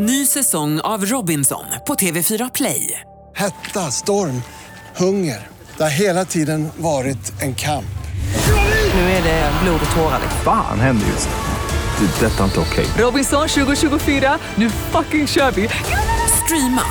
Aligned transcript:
Ny 0.00 0.26
säsong 0.26 0.80
av 0.80 1.06
Robinson 1.06 1.64
på 1.86 1.94
TV4 1.94 2.50
Play. 2.54 3.00
Hetta, 3.36 3.90
storm, 3.90 4.42
hunger. 4.96 5.46
Det 5.76 5.82
har 5.82 5.90
hela 5.90 6.24
tiden 6.24 6.68
varit 6.76 7.42
en 7.42 7.54
kamp. 7.54 7.84
Nu 8.94 9.00
är 9.00 9.22
det 9.22 9.52
blod 9.62 9.80
och 9.90 9.96
tårar. 9.96 10.20
Fan 10.44 10.80
händer 10.80 11.06
just 11.06 11.28
nu. 11.28 12.06
Det. 12.06 12.26
är 12.26 12.30
Detta 12.30 12.40
är 12.40 12.44
inte 12.44 12.60
okej. 12.60 12.86
Robinson 12.98 13.48
2024, 13.48 14.38
nu 14.54 14.70
fucking 14.70 15.26
kör 15.26 15.50
vi! 15.50 15.68
Streama 16.44 16.84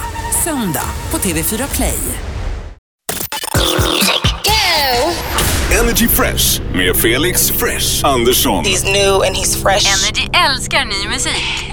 söndag 0.44 0.90
på 1.10 1.18
TV4 1.18 1.76
Play. 1.76 2.00
Energy 5.82 6.08
Fresh 6.08 6.62
med 6.74 6.96
Felix 6.96 7.52
Fresh 7.52 8.06
Andersson. 8.06 8.66
He's 8.66 8.86
new 8.86 9.14
and 9.14 9.36
he's 9.36 9.62
fresh. 9.62 9.88
Energy 9.88 10.30
älskar 10.50 10.86
ny 10.86 11.10
musik. 11.14 11.67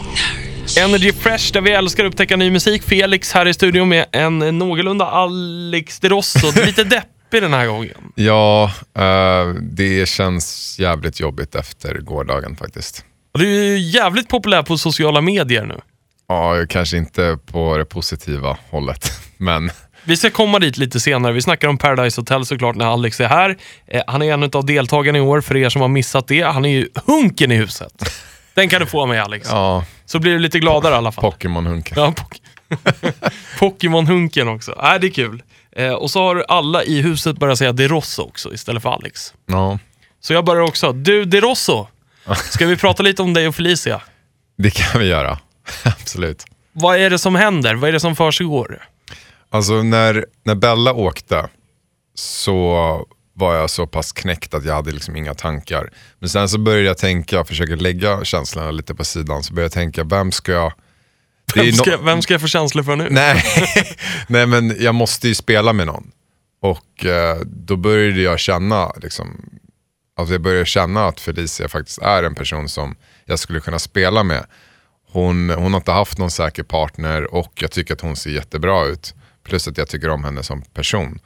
Energy 0.78 1.12
Fresh 1.12 1.52
där 1.52 1.60
vi 1.60 1.70
älskar 1.70 2.04
att 2.04 2.08
upptäcka 2.12 2.36
ny 2.36 2.50
musik. 2.50 2.82
Felix 2.82 3.32
här 3.32 3.48
i 3.48 3.54
studion 3.54 3.88
med 3.88 4.06
en 4.12 4.38
någorlunda 4.38 5.06
Alex 5.06 6.00
de 6.00 6.08
Rosso. 6.08 6.66
Lite 6.66 6.84
deppig 6.84 7.42
den 7.42 7.52
här 7.52 7.66
gången. 7.66 8.12
Ja, 8.14 8.72
eh, 8.96 9.54
det 9.60 10.08
känns 10.08 10.76
jävligt 10.78 11.20
jobbigt 11.20 11.54
efter 11.54 11.94
gårdagen 11.94 12.56
faktiskt. 12.56 13.04
Och 13.32 13.40
du 13.40 13.56
är 13.58 13.64
ju 13.64 13.78
jävligt 13.78 14.28
populär 14.28 14.62
på 14.62 14.78
sociala 14.78 15.20
medier 15.20 15.64
nu. 15.64 15.80
Ja, 16.28 16.66
kanske 16.68 16.96
inte 16.96 17.38
på 17.46 17.76
det 17.76 17.84
positiva 17.84 18.56
hållet, 18.70 19.12
men 19.36 19.70
Vi 20.04 20.16
ska 20.16 20.30
komma 20.30 20.58
dit 20.58 20.76
lite 20.76 21.00
senare. 21.00 21.32
Vi 21.32 21.42
snackar 21.42 21.68
om 21.68 21.78
Paradise 21.78 22.20
Hotel 22.20 22.46
såklart 22.46 22.76
när 22.76 22.86
Alex 22.86 23.20
är 23.20 23.28
här. 23.28 23.56
Eh, 23.86 24.02
han 24.06 24.22
är 24.22 24.32
en 24.32 24.42
av 24.42 24.66
deltagarna 24.66 25.18
i 25.18 25.20
år, 25.20 25.40
för 25.40 25.56
er 25.56 25.68
som 25.68 25.80
har 25.80 25.88
missat 25.88 26.28
det. 26.28 26.42
Han 26.42 26.64
är 26.64 26.68
ju 26.68 26.88
hunken 27.06 27.52
i 27.52 27.56
huset. 27.56 27.92
Den 28.54 28.68
kan 28.68 28.80
du 28.80 28.86
få 28.86 29.02
av 29.02 29.08
mig 29.08 29.18
Alex. 29.18 29.48
ja, 29.50 29.84
Så 30.06 30.18
blir 30.18 30.32
du 30.32 30.38
lite 30.38 30.58
gladare 30.58 30.94
i 30.94 30.96
alla 30.96 31.12
fall. 31.12 31.22
Pokémon-hunken. 31.24 31.94
Ja, 31.96 32.12
pok- 32.16 32.40
Pokémon-hunken 33.58 34.48
också. 34.48 34.72
Äh, 34.72 34.94
det 35.00 35.06
är 35.06 35.10
kul. 35.10 35.42
Eh, 35.76 35.92
och 35.92 36.10
så 36.10 36.20
har 36.22 36.44
alla 36.48 36.84
i 36.84 37.00
huset 37.02 37.38
börjat 37.38 37.58
säga 37.58 37.72
De 37.72 37.88
Rosso 37.88 38.22
också 38.22 38.54
istället 38.54 38.82
för 38.82 38.90
Alex. 38.90 39.34
Ja, 39.46 39.78
Så 40.20 40.32
jag 40.32 40.44
börjar 40.44 40.62
också. 40.62 40.92
Du 40.92 41.24
De 41.24 41.40
Rosso, 41.40 41.86
ska 42.50 42.66
vi 42.66 42.76
prata 42.76 43.02
lite 43.02 43.22
om 43.22 43.34
dig 43.34 43.48
och 43.48 43.54
Felicia? 43.54 44.00
det 44.58 44.70
kan 44.70 45.00
vi 45.00 45.06
göra. 45.06 45.38
Absolut. 45.84 46.44
Vad 46.72 46.96
är 46.96 47.10
det 47.10 47.18
som 47.18 47.34
händer? 47.34 47.74
Vad 47.74 47.88
är 47.88 47.92
det 47.92 48.00
som 48.00 48.16
försiggår? 48.16 48.88
Alltså 49.50 49.82
när, 49.82 50.26
när 50.44 50.54
Bella 50.54 50.92
åkte 50.92 51.48
så 52.14 53.06
var 53.34 53.54
jag 53.54 53.70
så 53.70 53.86
pass 53.86 54.12
knäckt 54.12 54.54
att 54.54 54.64
jag 54.64 54.74
hade 54.74 54.92
liksom 54.92 55.16
inga 55.16 55.34
tankar. 55.34 55.90
Men 56.18 56.28
sen 56.28 56.48
så 56.48 56.58
började 56.58 56.86
jag 56.86 56.98
tänka, 56.98 57.44
försöka 57.44 57.76
lägga 57.76 58.24
känslorna 58.24 58.70
lite 58.70 58.94
på 58.94 59.04
sidan, 59.04 59.42
så 59.42 59.54
började 59.54 59.64
jag 59.64 59.72
tänka, 59.72 60.04
vem 60.04 60.32
ska 60.32 60.52
jag... 60.52 60.72
Vem 61.54 61.72
ska, 61.72 61.96
vem 61.96 62.22
ska 62.22 62.34
jag 62.34 62.40
få 62.40 62.46
känslor 62.46 62.82
för 62.82 62.96
nu? 62.96 63.08
Nej. 63.10 63.44
Nej 64.28 64.46
men 64.46 64.76
jag 64.82 64.94
måste 64.94 65.28
ju 65.28 65.34
spela 65.34 65.72
med 65.72 65.86
någon. 65.86 66.10
Och 66.62 67.06
eh, 67.06 67.36
då 67.46 67.76
började 67.76 68.20
jag 68.20 68.38
känna, 68.38 68.92
liksom, 69.02 69.44
alltså 70.16 70.34
jag 70.34 70.40
började 70.40 70.66
känna 70.66 71.06
att 71.06 71.20
Felicia 71.20 71.68
faktiskt 71.68 71.98
är 71.98 72.22
en 72.22 72.34
person 72.34 72.68
som 72.68 72.96
jag 73.24 73.38
skulle 73.38 73.60
kunna 73.60 73.78
spela 73.78 74.22
med. 74.22 74.46
Hon, 75.12 75.50
hon 75.50 75.72
har 75.72 75.80
inte 75.80 75.92
haft 75.92 76.18
någon 76.18 76.30
säker 76.30 76.62
partner 76.62 77.34
och 77.34 77.52
jag 77.54 77.70
tycker 77.70 77.94
att 77.94 78.00
hon 78.00 78.16
ser 78.16 78.30
jättebra 78.30 78.84
ut. 78.84 79.14
Plus 79.44 79.68
att 79.68 79.78
jag 79.78 79.88
tycker 79.88 80.08
om 80.08 80.24
henne 80.24 80.42
som 80.42 80.62
person. 80.62 81.20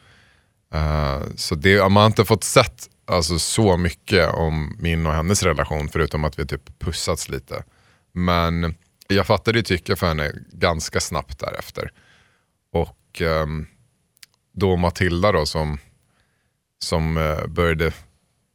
Eh, 0.75 1.23
så 1.37 1.55
det, 1.55 1.81
man 1.81 1.97
har 1.97 2.07
inte 2.07 2.25
fått 2.25 2.45
sett 2.45 2.89
alltså, 3.07 3.39
så 3.39 3.77
mycket 3.77 4.35
om 4.35 4.77
min 4.79 5.07
och 5.07 5.13
hennes 5.13 5.43
relation 5.43 5.89
förutom 5.89 6.25
att 6.25 6.39
vi 6.39 6.47
typ 6.47 6.79
pussats 6.79 7.29
lite. 7.29 7.65
Men 8.13 8.75
jag 9.09 9.27
fattade 9.27 9.59
ju 9.59 9.63
tycke 9.63 9.97
för 9.97 10.07
henne 10.07 10.33
ganska 10.53 11.01
snabbt 11.01 11.39
därefter. 11.39 11.93
Och 12.73 13.21
um, 13.21 13.67
då 14.53 14.77
Matilda 14.77 15.33
då 15.33 15.47
som, 15.47 15.79
som 16.79 17.17
uh, 17.17 17.47
började 17.47 17.93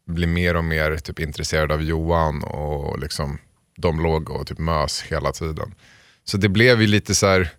bli 0.06 0.28
mer 0.28 0.56
och 0.56 0.64
mer 0.64 0.98
typ 0.98 1.20
intresserad 1.20 1.72
av 1.72 1.82
Johan 1.84 2.44
och 2.44 3.00
liksom 3.00 3.38
de 3.78 4.00
låg 4.00 4.30
och 4.30 4.48
typ 4.48 4.60
mös 4.60 5.02
hela 5.02 5.32
tiden. 5.32 5.76
Så 6.24 6.38
det 6.38 6.50
blev 6.50 6.82
ju 6.82 6.88
lite 6.88 7.16
så 7.16 7.28
här 7.28 7.50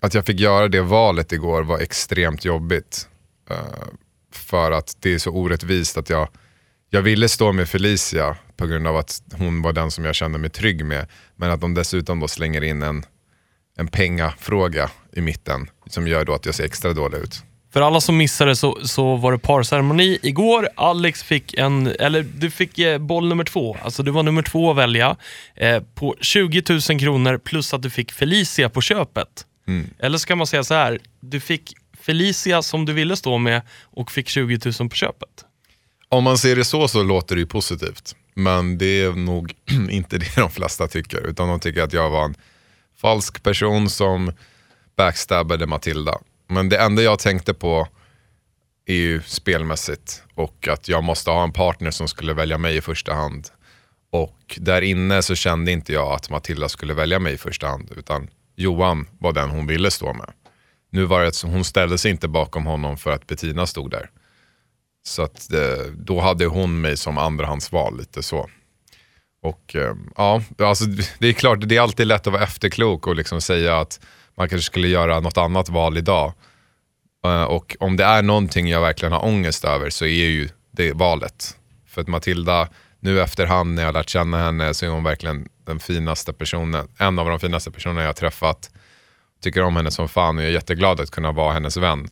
att 0.00 0.14
jag 0.14 0.26
fick 0.26 0.40
göra 0.40 0.68
det 0.68 0.80
valet 0.80 1.32
igår 1.32 1.62
var 1.62 1.78
extremt 1.78 2.44
jobbigt. 2.44 3.08
Eh, 3.50 3.56
för 4.32 4.72
att 4.72 4.96
det 5.00 5.14
är 5.14 5.18
så 5.18 5.30
orättvist 5.30 5.96
att 5.96 6.10
jag, 6.10 6.28
jag 6.90 7.02
ville 7.02 7.28
stå 7.28 7.52
med 7.52 7.68
Felicia 7.68 8.36
på 8.56 8.66
grund 8.66 8.86
av 8.86 8.96
att 8.96 9.22
hon 9.32 9.62
var 9.62 9.72
den 9.72 9.90
som 9.90 10.04
jag 10.04 10.14
kände 10.14 10.38
mig 10.38 10.50
trygg 10.50 10.84
med. 10.84 11.06
Men 11.36 11.50
att 11.50 11.60
de 11.60 11.74
dessutom 11.74 12.20
då 12.20 12.28
slänger 12.28 12.64
in 12.64 12.82
en, 12.82 13.04
en 13.76 13.88
pengafråga 13.88 14.90
i 15.12 15.20
mitten 15.20 15.70
som 15.86 16.08
gör 16.08 16.24
då 16.24 16.34
att 16.34 16.46
jag 16.46 16.54
ser 16.54 16.64
extra 16.64 16.92
dålig 16.92 17.18
ut. 17.18 17.42
För 17.72 17.80
alla 17.80 18.00
som 18.00 18.16
missade 18.16 18.56
så, 18.56 18.78
så 18.82 19.16
var 19.16 19.32
det 19.32 19.38
parceremoni 19.38 20.18
igår. 20.22 20.68
Alex 20.74 21.22
fick 21.22 21.54
en, 21.54 21.86
eller 21.86 22.22
du 22.22 22.50
fick 22.50 22.78
eh, 22.78 22.98
boll 22.98 23.28
nummer 23.28 23.44
två. 23.44 23.76
Alltså 23.82 24.02
du 24.02 24.10
var 24.10 24.22
nummer 24.22 24.42
två 24.42 24.70
att 24.70 24.76
välja 24.76 25.16
eh, 25.54 25.82
på 25.94 26.16
20 26.20 26.62
000 26.68 27.00
kronor 27.00 27.38
plus 27.38 27.74
att 27.74 27.82
du 27.82 27.90
fick 27.90 28.12
Felicia 28.12 28.68
på 28.68 28.80
köpet. 28.80 29.46
Eller 29.98 30.18
ska 30.18 30.36
man 30.36 30.46
säga 30.46 30.64
så 30.64 30.74
här, 30.74 30.98
du 31.20 31.40
fick 31.40 31.74
Felicia 32.06 32.62
som 32.62 32.84
du 32.84 32.92
ville 32.92 33.16
stå 33.16 33.38
med 33.38 33.62
och 33.82 34.10
fick 34.10 34.28
20 34.28 34.58
000 34.80 34.88
på 34.88 34.96
köpet. 34.96 35.44
Om 36.08 36.24
man 36.24 36.38
ser 36.38 36.56
det 36.56 36.64
så 36.64 36.88
så 36.88 37.02
låter 37.02 37.34
det 37.34 37.40
ju 37.40 37.46
positivt. 37.46 38.16
Men 38.34 38.78
det 38.78 39.02
är 39.02 39.12
nog 39.12 39.54
inte 39.90 40.18
det 40.18 40.36
de 40.36 40.50
flesta 40.50 40.88
tycker. 40.88 41.26
Utan 41.26 41.48
de 41.48 41.60
tycker 41.60 41.82
att 41.82 41.92
jag 41.92 42.10
var 42.10 42.24
en 42.24 42.34
falsk 42.96 43.42
person 43.42 43.90
som 43.90 44.32
backstabbade 44.96 45.66
Matilda. 45.66 46.18
Men 46.48 46.68
det 46.68 46.78
enda 46.78 47.02
jag 47.02 47.18
tänkte 47.18 47.54
på 47.54 47.88
är 48.86 48.94
ju 48.94 49.22
spelmässigt. 49.22 50.22
Och 50.34 50.68
att 50.68 50.88
jag 50.88 51.04
måste 51.04 51.30
ha 51.30 51.44
en 51.44 51.52
partner 51.52 51.90
som 51.90 52.08
skulle 52.08 52.34
välja 52.34 52.58
mig 52.58 52.76
i 52.76 52.80
första 52.80 53.14
hand. 53.14 53.48
Och 54.10 54.58
där 54.60 54.82
inne 54.82 55.22
så 55.22 55.34
kände 55.34 55.72
inte 55.72 55.92
jag 55.92 56.12
att 56.12 56.30
Matilda 56.30 56.68
skulle 56.68 56.94
välja 56.94 57.18
mig 57.18 57.34
i 57.34 57.38
första 57.38 57.66
hand. 57.66 57.92
Utan 57.96 58.28
Johan 58.56 59.06
var 59.18 59.32
den 59.32 59.50
hon 59.50 59.66
ville 59.66 59.90
stå 59.90 60.12
med. 60.12 60.32
Nu 60.94 61.04
var 61.04 61.20
det 61.20 61.28
att 61.28 61.42
hon 61.42 61.64
ställde 61.64 61.98
sig 61.98 62.10
inte 62.10 62.28
bakom 62.28 62.66
honom 62.66 62.96
för 62.96 63.10
att 63.10 63.26
Bettina 63.26 63.66
stod 63.66 63.90
där. 63.90 64.10
Så 65.06 65.22
att, 65.22 65.52
eh, 65.52 65.84
då 65.96 66.20
hade 66.20 66.46
hon 66.46 66.80
mig 66.80 66.96
som 66.96 67.18
andrahandsval 67.18 67.98
lite 67.98 68.22
så. 68.22 68.50
Och 69.42 69.76
eh, 69.76 69.94
ja, 70.16 70.42
alltså, 70.58 70.84
det 71.18 71.28
är 71.28 71.32
klart, 71.32 71.58
det 71.62 71.76
är 71.76 71.80
alltid 71.80 72.06
lätt 72.06 72.26
att 72.26 72.32
vara 72.32 72.42
efterklok 72.42 73.06
och 73.06 73.16
liksom 73.16 73.40
säga 73.40 73.78
att 73.78 74.00
man 74.34 74.48
kanske 74.48 74.66
skulle 74.66 74.88
göra 74.88 75.20
något 75.20 75.38
annat 75.38 75.68
val 75.68 75.98
idag. 75.98 76.32
Eh, 77.24 77.44
och 77.44 77.76
om 77.80 77.96
det 77.96 78.04
är 78.04 78.22
någonting 78.22 78.68
jag 78.68 78.80
verkligen 78.80 79.12
har 79.12 79.24
ångest 79.24 79.64
över 79.64 79.90
så 79.90 80.04
är 80.04 80.26
ju 80.26 80.48
det 80.70 80.92
valet. 80.92 81.56
För 81.86 82.00
att 82.00 82.08
Matilda, 82.08 82.68
nu 83.00 83.20
efterhand 83.20 83.74
när 83.74 83.82
jag 83.82 83.88
har 83.88 83.92
lärt 83.92 84.08
känna 84.08 84.38
henne 84.38 84.74
så 84.74 84.86
är 84.86 84.90
hon 84.90 85.04
verkligen 85.04 85.48
den 85.64 85.80
finaste 85.80 86.32
personen, 86.32 86.88
en 86.98 87.18
av 87.18 87.28
de 87.28 87.40
finaste 87.40 87.70
personerna 87.70 88.00
jag 88.00 88.08
har 88.08 88.14
träffat. 88.14 88.70
Tycker 89.44 89.62
om 89.62 89.76
henne 89.76 89.90
som 89.90 90.08
fan 90.08 90.36
och 90.38 90.42
jag 90.44 90.48
är 90.50 90.52
jätteglad 90.54 91.00
att 91.00 91.10
kunna 91.10 91.32
vara 91.32 91.52
hennes 91.52 91.76
vän. 91.76 92.08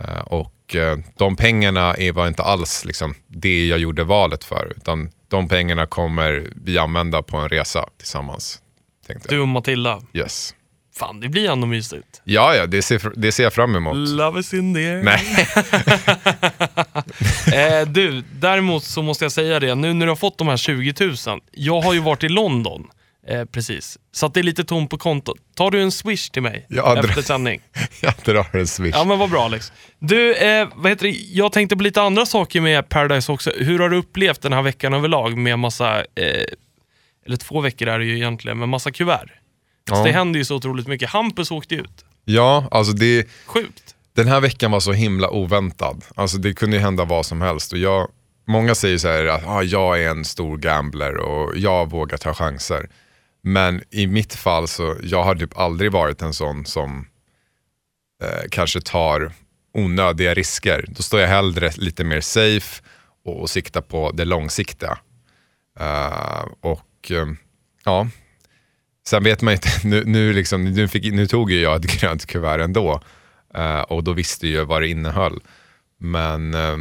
Eh, 0.00 0.18
Och 0.20 0.76
eh, 0.76 0.98
de 1.18 1.36
pengarna 1.36 1.94
är, 1.94 2.12
var 2.12 2.28
inte 2.28 2.42
alls 2.42 2.84
liksom, 2.84 3.14
det 3.26 3.66
jag 3.66 3.78
gjorde 3.78 4.04
valet 4.04 4.44
för. 4.44 4.72
Utan 4.76 5.10
de 5.28 5.48
pengarna 5.48 5.86
kommer 5.86 6.50
vi 6.64 6.78
använda 6.78 7.22
på 7.22 7.36
en 7.36 7.48
resa 7.48 7.88
tillsammans. 7.98 8.62
Du 9.28 9.40
och 9.40 9.48
Matilda. 9.48 10.02
Yes. 10.12 10.54
Fan, 10.96 11.20
det 11.20 11.28
blir 11.28 11.50
ändå 11.50 11.66
mysigt. 11.66 12.20
Ja, 12.24 12.54
ja, 12.54 12.66
det 12.66 12.82
ser, 12.82 13.12
det 13.16 13.32
ser 13.32 13.42
jag 13.42 13.52
fram 13.52 13.76
emot. 13.76 13.96
Love 13.96 14.40
is 14.40 14.54
in 14.54 14.74
there. 14.74 15.02
Nej. 15.02 15.46
Eh, 17.54 17.88
du, 17.88 18.22
däremot 18.32 18.84
så 18.84 19.02
måste 19.02 19.24
jag 19.24 19.32
säga 19.32 19.60
det, 19.60 19.74
nu 19.74 19.92
när 19.94 20.06
du 20.06 20.10
har 20.10 20.16
fått 20.16 20.38
de 20.38 20.48
här 20.48 20.56
20 20.56 20.94
000, 21.26 21.40
jag 21.52 21.80
har 21.80 21.92
ju 21.94 22.00
varit 22.00 22.24
i 22.24 22.28
London, 22.28 22.88
eh, 23.28 23.44
precis, 23.44 23.98
så 24.12 24.26
att 24.26 24.34
det 24.34 24.40
är 24.40 24.44
lite 24.44 24.64
tomt 24.64 24.90
på 24.90 24.98
kontot. 24.98 25.36
Tar 25.54 25.70
du 25.70 25.82
en 25.82 25.92
swish 25.92 26.30
till 26.30 26.42
mig 26.42 26.66
Ja, 26.68 26.94
dra- 26.94 27.08
efter 27.08 27.22
sändning? 27.22 27.60
jag 28.00 28.14
drar 28.24 28.56
en 28.56 28.66
swish. 28.66 28.94
Ja 28.94 29.04
men 29.04 29.18
vad 29.18 29.30
bra 29.30 29.44
Alex. 29.44 29.72
Du, 29.98 30.34
eh, 30.34 30.68
vad 30.74 30.90
heter 30.90 31.04
det? 31.06 31.10
jag 31.12 31.52
tänkte 31.52 31.76
på 31.76 31.82
lite 31.82 32.02
andra 32.02 32.26
saker 32.26 32.60
med 32.60 32.88
Paradise 32.88 33.32
också. 33.32 33.50
Hur 33.56 33.78
har 33.78 33.88
du 33.88 33.96
upplevt 33.96 34.42
den 34.42 34.52
här 34.52 34.62
veckan 34.62 34.94
överlag 34.94 35.36
med 35.38 35.58
massa, 35.58 35.98
eh, 35.98 36.04
eller 37.26 37.36
två 37.36 37.60
veckor 37.60 37.88
är 37.88 37.98
det 37.98 38.04
ju 38.04 38.16
egentligen, 38.16 38.58
med 38.58 38.68
massa 38.68 38.90
kuvert? 38.90 39.20
Alltså, 39.90 40.00
Ja. 40.00 40.04
Det 40.04 40.12
händer 40.12 40.38
ju 40.38 40.44
så 40.44 40.56
otroligt 40.56 40.86
mycket. 40.86 41.10
Hampus 41.10 41.50
åkte 41.50 41.74
ut. 41.74 42.04
Ja, 42.24 42.68
alltså 42.70 42.92
det, 42.92 43.28
Sjukt. 43.46 43.94
den 44.16 44.28
här 44.28 44.40
veckan 44.40 44.70
var 44.70 44.80
så 44.80 44.92
himla 44.92 45.30
oväntad. 45.30 46.04
Alltså 46.14 46.38
det 46.38 46.52
kunde 46.54 46.76
ju 46.76 46.82
hända 46.82 47.04
vad 47.04 47.26
som 47.26 47.40
helst. 47.42 47.72
Och 47.72 47.78
jag, 47.78 48.08
många 48.46 48.74
säger 48.74 48.98
så 48.98 49.08
här 49.08 49.26
att 49.26 49.46
ah, 49.46 49.62
jag 49.62 50.02
är 50.04 50.08
en 50.10 50.24
stor 50.24 50.58
gambler 50.58 51.16
och 51.16 51.56
jag 51.56 51.90
vågar 51.90 52.16
ta 52.18 52.34
chanser. 52.34 52.88
Men 53.42 53.82
i 53.90 54.06
mitt 54.06 54.34
fall 54.34 54.68
så 54.68 54.96
jag 55.02 55.24
har 55.24 55.34
typ 55.34 55.58
aldrig 55.58 55.92
varit 55.92 56.22
en 56.22 56.34
sån 56.34 56.66
som 56.66 57.06
eh, 58.22 58.48
kanske 58.50 58.80
tar 58.80 59.32
onödiga 59.74 60.34
risker. 60.34 60.84
Då 60.88 61.02
står 61.02 61.20
jag 61.20 61.28
hellre 61.28 61.70
lite 61.76 62.04
mer 62.04 62.20
safe 62.20 62.82
och, 63.24 63.40
och 63.40 63.50
siktar 63.50 63.80
på 63.80 64.10
det 64.10 64.24
långsiktiga. 64.24 64.98
Uh, 65.80 66.46
och 66.60 67.10
eh, 67.10 67.26
ja, 67.84 68.08
Sen 69.08 69.24
vet 69.24 69.42
man 69.42 69.54
inte, 69.54 69.68
nu, 69.84 70.04
nu, 70.04 70.32
liksom, 70.32 70.64
nu, 70.64 70.88
fick, 70.88 71.12
nu 71.12 71.26
tog 71.26 71.50
ju 71.50 71.60
jag 71.60 71.84
ett 71.84 71.92
grönt 72.00 72.26
kuvert 72.26 72.58
ändå. 72.58 73.02
uh, 73.58 73.80
och 73.80 74.04
då 74.04 74.12
visste 74.12 74.48
jag 74.48 74.64
vad 74.64 74.82
det 74.82 74.88
innehöll. 74.88 75.40
Men 75.98 76.54
eh, 76.54 76.76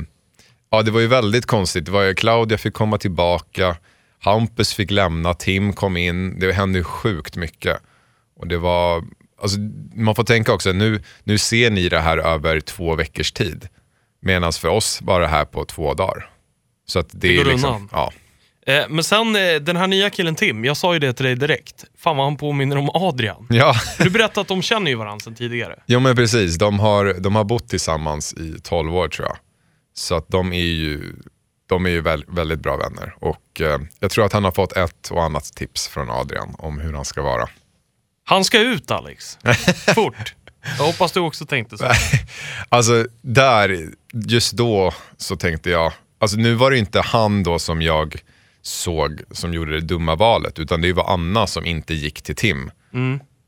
ja, 0.70 0.82
det 0.82 0.92
var 0.92 1.00
ju 1.00 1.08
väldigt 1.08 1.46
konstigt. 1.46 1.86
Det 1.86 1.92
var 1.92 2.04
ju, 2.04 2.14
Claudia 2.14 2.58
fick 2.58 2.74
komma 2.74 2.98
tillbaka, 2.98 3.78
Hampus 4.20 4.74
fick 4.74 4.92
lämna, 4.92 5.34
Tim 5.34 5.74
kom 5.74 5.98
in. 5.98 6.40
Det 6.40 6.54
hände 6.54 6.78
ju 6.80 6.84
sjukt 6.84 7.36
mycket. 7.36 7.78
Och 8.40 8.48
det 8.48 8.58
var, 8.58 9.04
alltså, 9.42 9.58
man 9.96 10.16
får 10.16 10.24
tänka 10.24 10.54
också, 10.54 10.72
nu, 10.72 11.02
nu 11.24 11.38
ser 11.38 11.72
ni 11.72 11.90
det 11.90 12.00
här 12.00 12.18
över 12.18 12.60
två 12.60 12.96
veckors 12.96 13.32
tid. 13.32 13.68
Medan 14.22 14.54
för 14.54 14.68
oss 14.68 15.00
var 15.02 15.22
det 15.22 15.28
här 15.28 15.46
på 15.46 15.66
två 15.66 15.94
dagar. 15.94 16.30
Så 16.88 17.02
det, 17.02 17.08
Det 17.12 17.28
är 17.34 17.38
går 17.38 17.52
liksom, 17.52 17.70
undan. 17.76 17.90
ja. 17.92 18.12
Eh, 18.74 18.86
men 18.90 19.04
sen 19.04 19.36
eh, 19.36 19.56
den 19.62 19.76
här 19.76 19.88
nya 19.88 20.10
killen 20.10 20.36
Tim, 20.36 20.66
jag 20.66 20.78
sa 20.78 20.94
ju 20.94 21.00
det 21.00 21.14
till 21.14 21.26
dig 21.26 21.36
direkt. 21.36 21.86
Fan 21.98 22.18
vad 22.18 22.26
han 22.26 22.38
påminner 22.38 22.76
om 22.78 22.90
Adrian. 22.94 23.48
ja. 23.50 23.74
Du 23.98 24.10
berättade 24.10 24.42
att 24.42 24.48
de 24.48 24.62
känner 24.62 24.92
ju 24.92 24.98
varandra 24.98 25.20
sedan 25.24 25.36
tidigare. 25.36 25.80
Jo 25.86 26.00
men 26.00 26.16
precis, 26.16 26.58
de 26.58 26.80
har, 26.80 27.14
de 27.20 27.36
har 27.36 27.44
bott 27.44 27.70
tillsammans 27.70 28.34
i 28.34 28.56
12 28.64 28.96
år 28.96 29.08
tror 29.08 29.28
jag. 29.28 29.38
Så 29.94 30.16
att 30.16 30.30
de 30.30 30.54
är 30.54 30.58
ju, 30.66 31.14
de 31.68 31.86
är 31.86 31.90
ju 31.90 32.02
väl, 32.02 32.26
väldigt 32.28 32.60
bra 32.60 32.78
vänner. 32.78 33.16
Och 33.20 33.62
eh, 33.62 33.80
jag 34.00 34.12
tror 34.12 34.26
att 34.26 34.34
han 34.34 34.44
har 34.44 34.52
fått 34.52 34.74
ett 34.74 35.12
och 35.12 35.24
annat 35.24 35.44
tips 35.44 35.88
från 35.88 36.10
Adrian 36.10 36.56
om 36.58 36.80
hur 36.80 36.94
han 36.94 37.06
ska 37.06 37.22
vara. 37.22 37.50
Han 38.24 38.46
ska 38.46 38.60
ut 38.60 38.92
Alex. 38.92 39.38
Fort. 39.96 40.36
Jag 40.78 40.86
hoppas 40.86 41.12
du 41.12 41.20
också 41.20 41.46
tänkte 41.46 41.78
så. 41.78 41.92
Alltså 42.70 43.08
där, 43.22 43.90
just 44.14 44.54
då 44.54 44.94
så 45.18 45.36
tänkte 45.36 45.70
jag, 45.70 45.94
alltså 46.20 46.38
nu 46.38 46.54
var 46.54 46.72
det 46.72 46.78
inte 46.78 47.02
han 47.02 47.44
då 47.44 47.60
som 47.60 47.82
jag 47.82 48.16
såg 48.62 49.22
som 49.32 49.54
gjorde 49.54 49.72
det 49.72 49.82
dumma 49.82 50.16
valet, 50.16 50.60
utan 50.60 50.82
det 50.82 50.94
var 50.94 51.14
Anna 51.14 51.48
som 51.48 51.66
inte 51.66 51.94
gick 51.94 52.22
till 52.22 52.36
Tim. 52.36 52.72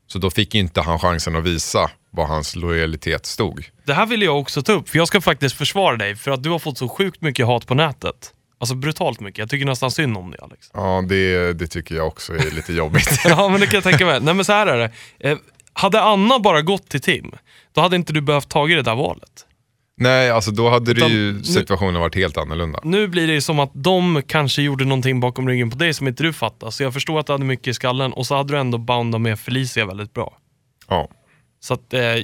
Så 0.06 0.18
då 0.18 0.30
fick 0.30 0.54
ju 0.54 0.60
inte 0.60 0.80
han 0.80 0.98
chansen 0.98 1.36
att 1.36 1.44
visa 1.44 1.90
var 2.10 2.26
hans 2.26 2.56
lojalitet 2.56 3.26
stod. 3.26 3.64
Det 3.84 3.94
här 3.94 4.06
vill 4.06 4.22
jag 4.22 4.38
också 4.38 4.62
ta 4.62 4.72
upp, 4.72 4.88
för 4.88 4.98
jag 4.98 5.08
ska 5.08 5.20
faktiskt 5.20 5.56
försvara 5.56 5.96
dig 5.96 6.16
för 6.16 6.30
att 6.30 6.42
du 6.42 6.50
har 6.50 6.58
fått 6.58 6.78
så 6.78 6.88
sjukt 6.88 7.20
mycket 7.22 7.46
hat 7.46 7.66
på 7.66 7.74
nätet. 7.74 8.32
Alltså 8.58 8.74
brutalt 8.74 9.20
mycket. 9.20 9.38
Jag 9.38 9.50
tycker 9.50 9.66
nästan 9.66 9.90
synd 9.90 10.16
om 10.16 10.30
dig 10.30 10.40
Alex. 10.42 10.70
Ja, 10.74 11.04
det, 11.08 11.52
det 11.52 11.66
tycker 11.66 11.94
jag 11.94 12.06
också 12.06 12.34
är 12.34 12.50
lite 12.50 12.72
jobbigt. 12.72 13.20
Ja, 13.24 13.48
men 13.48 13.60
det 13.60 13.66
kan 13.66 13.74
jag 13.74 13.84
tänka 13.84 14.06
mig. 14.06 14.20
Nej, 14.20 14.34
men 14.34 14.44
så 14.44 14.52
här 14.52 14.66
är 14.66 14.78
det. 14.78 14.90
Eh, 15.30 15.38
hade 15.72 16.02
Anna 16.02 16.38
bara 16.38 16.62
gått 16.62 16.88
till 16.88 17.00
Tim, 17.00 17.32
då 17.72 17.80
hade 17.80 17.96
inte 17.96 18.12
du 18.12 18.20
behövt 18.20 18.48
tagit 18.48 18.78
det 18.78 18.82
där 18.82 18.94
valet. 18.96 19.46
Nej, 19.96 20.30
alltså 20.30 20.50
då 20.50 20.68
hade 20.70 20.90
Utan 20.92 21.10
ju 21.10 21.32
nu- 21.32 21.44
situationen 21.44 22.00
varit 22.00 22.14
helt 22.14 22.36
annorlunda. 22.36 22.80
Nu 22.84 23.08
blir 23.08 23.26
det 23.26 23.32
ju 23.32 23.40
som 23.40 23.58
att 23.58 23.70
de 23.74 24.22
kanske 24.26 24.62
gjorde 24.62 24.84
någonting 24.84 25.20
bakom 25.20 25.48
ryggen 25.48 25.70
på 25.70 25.76
dig 25.78 25.94
som 25.94 26.08
inte 26.08 26.22
du 26.22 26.32
fattar. 26.32 26.70
Så 26.70 26.82
jag 26.82 26.92
förstår 26.94 27.20
att 27.20 27.26
du 27.26 27.32
hade 27.32 27.44
mycket 27.44 27.66
i 27.68 27.74
skallen 27.74 28.12
och 28.12 28.26
så 28.26 28.36
hade 28.36 28.52
du 28.54 28.58
ändå 28.58 28.78
boundat 28.78 29.20
med 29.20 29.40
Felicia 29.40 29.86
väldigt 29.86 30.14
bra. 30.14 30.36
Ja. 30.88 31.08
Så 31.60 31.74
att 31.74 31.94
eh, 31.94 32.16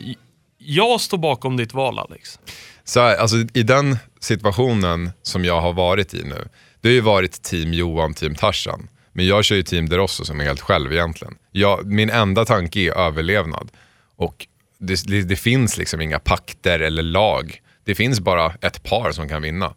jag 0.58 1.00
står 1.00 1.18
bakom 1.18 1.56
ditt 1.56 1.74
val 1.74 1.98
Alex. 1.98 2.38
Så 2.84 3.00
här, 3.00 3.16
alltså, 3.16 3.36
I 3.54 3.62
den 3.62 3.98
situationen 4.20 5.10
som 5.22 5.44
jag 5.44 5.60
har 5.60 5.72
varit 5.72 6.14
i 6.14 6.22
nu, 6.24 6.48
det 6.80 6.88
har 6.88 6.94
ju 6.94 7.00
varit 7.00 7.42
team 7.42 7.72
Johan, 7.72 8.14
team 8.14 8.34
Tarzan. 8.34 8.88
Men 9.12 9.26
jag 9.26 9.44
kör 9.44 9.56
ju 9.56 9.62
team 9.62 9.88
Derosso 9.88 10.24
som 10.24 10.40
är 10.40 10.44
helt 10.44 10.60
själv 10.60 10.92
egentligen. 10.92 11.34
Jag, 11.52 11.86
min 11.86 12.10
enda 12.10 12.44
tanke 12.44 12.80
är 12.80 12.98
överlevnad. 12.98 13.70
Och 14.16 14.46
det, 14.78 15.06
det, 15.06 15.22
det 15.22 15.36
finns 15.36 15.78
liksom 15.78 16.00
inga 16.00 16.18
pakter 16.18 16.80
eller 16.80 17.02
lag. 17.02 17.60
Det 17.84 17.94
finns 17.94 18.20
bara 18.20 18.54
ett 18.60 18.82
par 18.82 19.12
som 19.12 19.28
kan 19.28 19.42
vinna. 19.42 19.74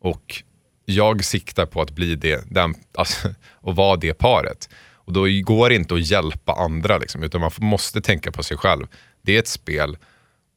Och 0.00 0.42
jag 0.84 1.24
siktar 1.24 1.66
på 1.66 1.82
att 1.82 1.90
bli 1.90 2.14
det, 2.14 2.44
den, 2.50 2.74
alltså, 2.94 3.28
och 3.52 3.76
vara 3.76 3.96
det 3.96 4.14
paret. 4.14 4.68
Och 5.08 5.14
då 5.14 5.26
går 5.42 5.68
det 5.68 5.74
inte 5.74 5.94
att 5.94 6.10
hjälpa 6.10 6.52
andra, 6.52 6.98
liksom, 6.98 7.22
utan 7.22 7.40
man 7.40 7.50
måste 7.58 8.00
tänka 8.00 8.32
på 8.32 8.42
sig 8.42 8.56
själv. 8.56 8.86
Det 9.22 9.34
är 9.34 9.38
ett 9.38 9.48
spel 9.48 9.96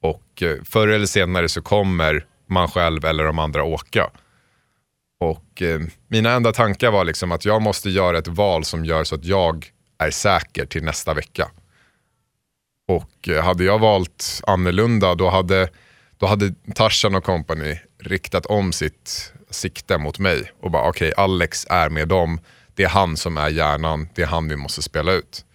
och 0.01 0.43
eh, 0.43 0.57
förr 0.63 0.87
eller 0.87 1.05
senare 1.05 1.49
så 1.49 1.61
kommer 1.61 2.25
man 2.47 2.67
själv 2.67 3.05
eller 3.05 3.23
de 3.23 3.39
andra 3.39 3.63
åka. 3.63 4.09
Och 5.19 5.61
eh, 5.61 5.81
mina 6.07 6.31
enda 6.31 6.51
tankar 6.51 6.91
var 6.91 7.03
liksom 7.03 7.31
att 7.31 7.45
jag 7.45 7.61
måste 7.61 7.89
göra 7.89 8.17
ett 8.17 8.27
val 8.27 8.65
som 8.65 8.85
gör 8.85 9.03
så 9.03 9.15
att 9.15 9.25
jag 9.25 9.71
är 9.97 10.11
säker 10.11 10.65
till 10.65 10.83
nästa 10.83 11.13
vecka. 11.13 11.51
Och 12.87 13.29
eh, 13.29 13.43
hade 13.43 13.63
jag 13.63 13.79
valt 13.79 14.41
annorlunda 14.47 15.15
då 15.15 15.29
hade, 15.29 15.69
då 16.17 16.25
hade 16.25 16.53
Tarzan 16.75 17.15
och 17.15 17.23
company 17.23 17.79
riktat 17.99 18.45
om 18.45 18.73
sitt 18.73 19.33
sikte 19.49 19.97
mot 19.97 20.19
mig 20.19 20.51
och 20.61 20.71
bara 20.71 20.89
okej 20.89 21.13
Alex 21.17 21.67
är 21.69 21.89
med 21.89 22.07
dem, 22.07 22.39
det 22.81 22.85
är 22.85 22.89
han 22.89 23.17
som 23.17 23.37
är 23.37 23.49
hjärnan, 23.49 24.09
det 24.15 24.21
är 24.21 24.25
han 24.25 24.47
vi 24.47 24.55
måste 24.55 24.81
spela 24.81 25.11
ut. 25.11 25.45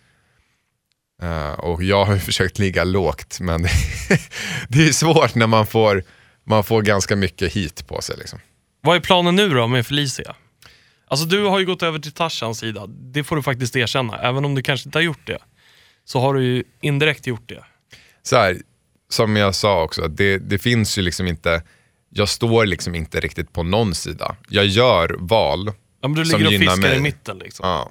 Eh, 1.22 1.52
och 1.52 1.82
jag 1.82 2.04
har 2.04 2.14
ju 2.14 2.20
försökt 2.30 2.58
ligga 2.58 2.84
lågt 2.84 3.40
men 3.40 3.62
det 4.68 4.88
är 4.88 4.92
svårt 4.92 5.34
när 5.34 5.46
man 5.46 5.66
får, 5.66 6.04
man 6.44 6.64
får 6.64 6.82
ganska 6.82 7.16
mycket 7.16 7.52
hit 7.52 7.88
på 7.88 8.00
sig. 8.02 8.16
Liksom. 8.18 8.38
Vad 8.80 8.96
är 8.96 9.00
planen 9.00 9.36
nu 9.36 9.48
då 9.48 9.66
med 9.66 9.86
Felicia? 9.86 10.36
Alltså 11.08 11.26
du 11.26 11.44
har 11.44 11.58
ju 11.58 11.66
gått 11.66 11.82
över 11.82 11.98
till 11.98 12.12
Tarzans 12.12 12.58
sida, 12.58 12.86
det 12.86 13.24
får 13.24 13.36
du 13.36 13.42
faktiskt 13.42 13.76
erkänna. 13.76 14.18
Även 14.18 14.44
om 14.44 14.54
du 14.54 14.62
kanske 14.62 14.88
inte 14.88 14.98
har 14.98 15.02
gjort 15.02 15.26
det, 15.26 15.38
så 16.04 16.20
har 16.20 16.34
du 16.34 16.44
ju 16.44 16.64
indirekt 16.80 17.26
gjort 17.26 17.48
det. 17.48 17.64
Så 18.22 18.36
här, 18.36 18.56
som 19.08 19.36
jag 19.36 19.54
sa 19.54 19.82
också, 19.82 20.08
det, 20.08 20.38
det 20.38 20.58
finns 20.58 20.98
ju 20.98 21.02
liksom 21.02 21.26
inte, 21.26 21.62
jag 22.10 22.28
står 22.28 22.66
liksom 22.66 22.94
inte 22.94 23.20
riktigt 23.20 23.52
på 23.52 23.62
någon 23.62 23.94
sida. 23.94 24.36
Jag 24.48 24.66
gör 24.66 25.16
val 25.18 25.72
Ja, 26.06 26.08
men 26.08 26.24
du 26.24 26.24
ligger 26.24 26.46
och 26.46 26.60
fiskar 26.60 26.88
mig. 26.88 26.96
i 26.96 27.00
mitten 27.00 27.38
liksom. 27.38 27.68
Ja. 27.68 27.90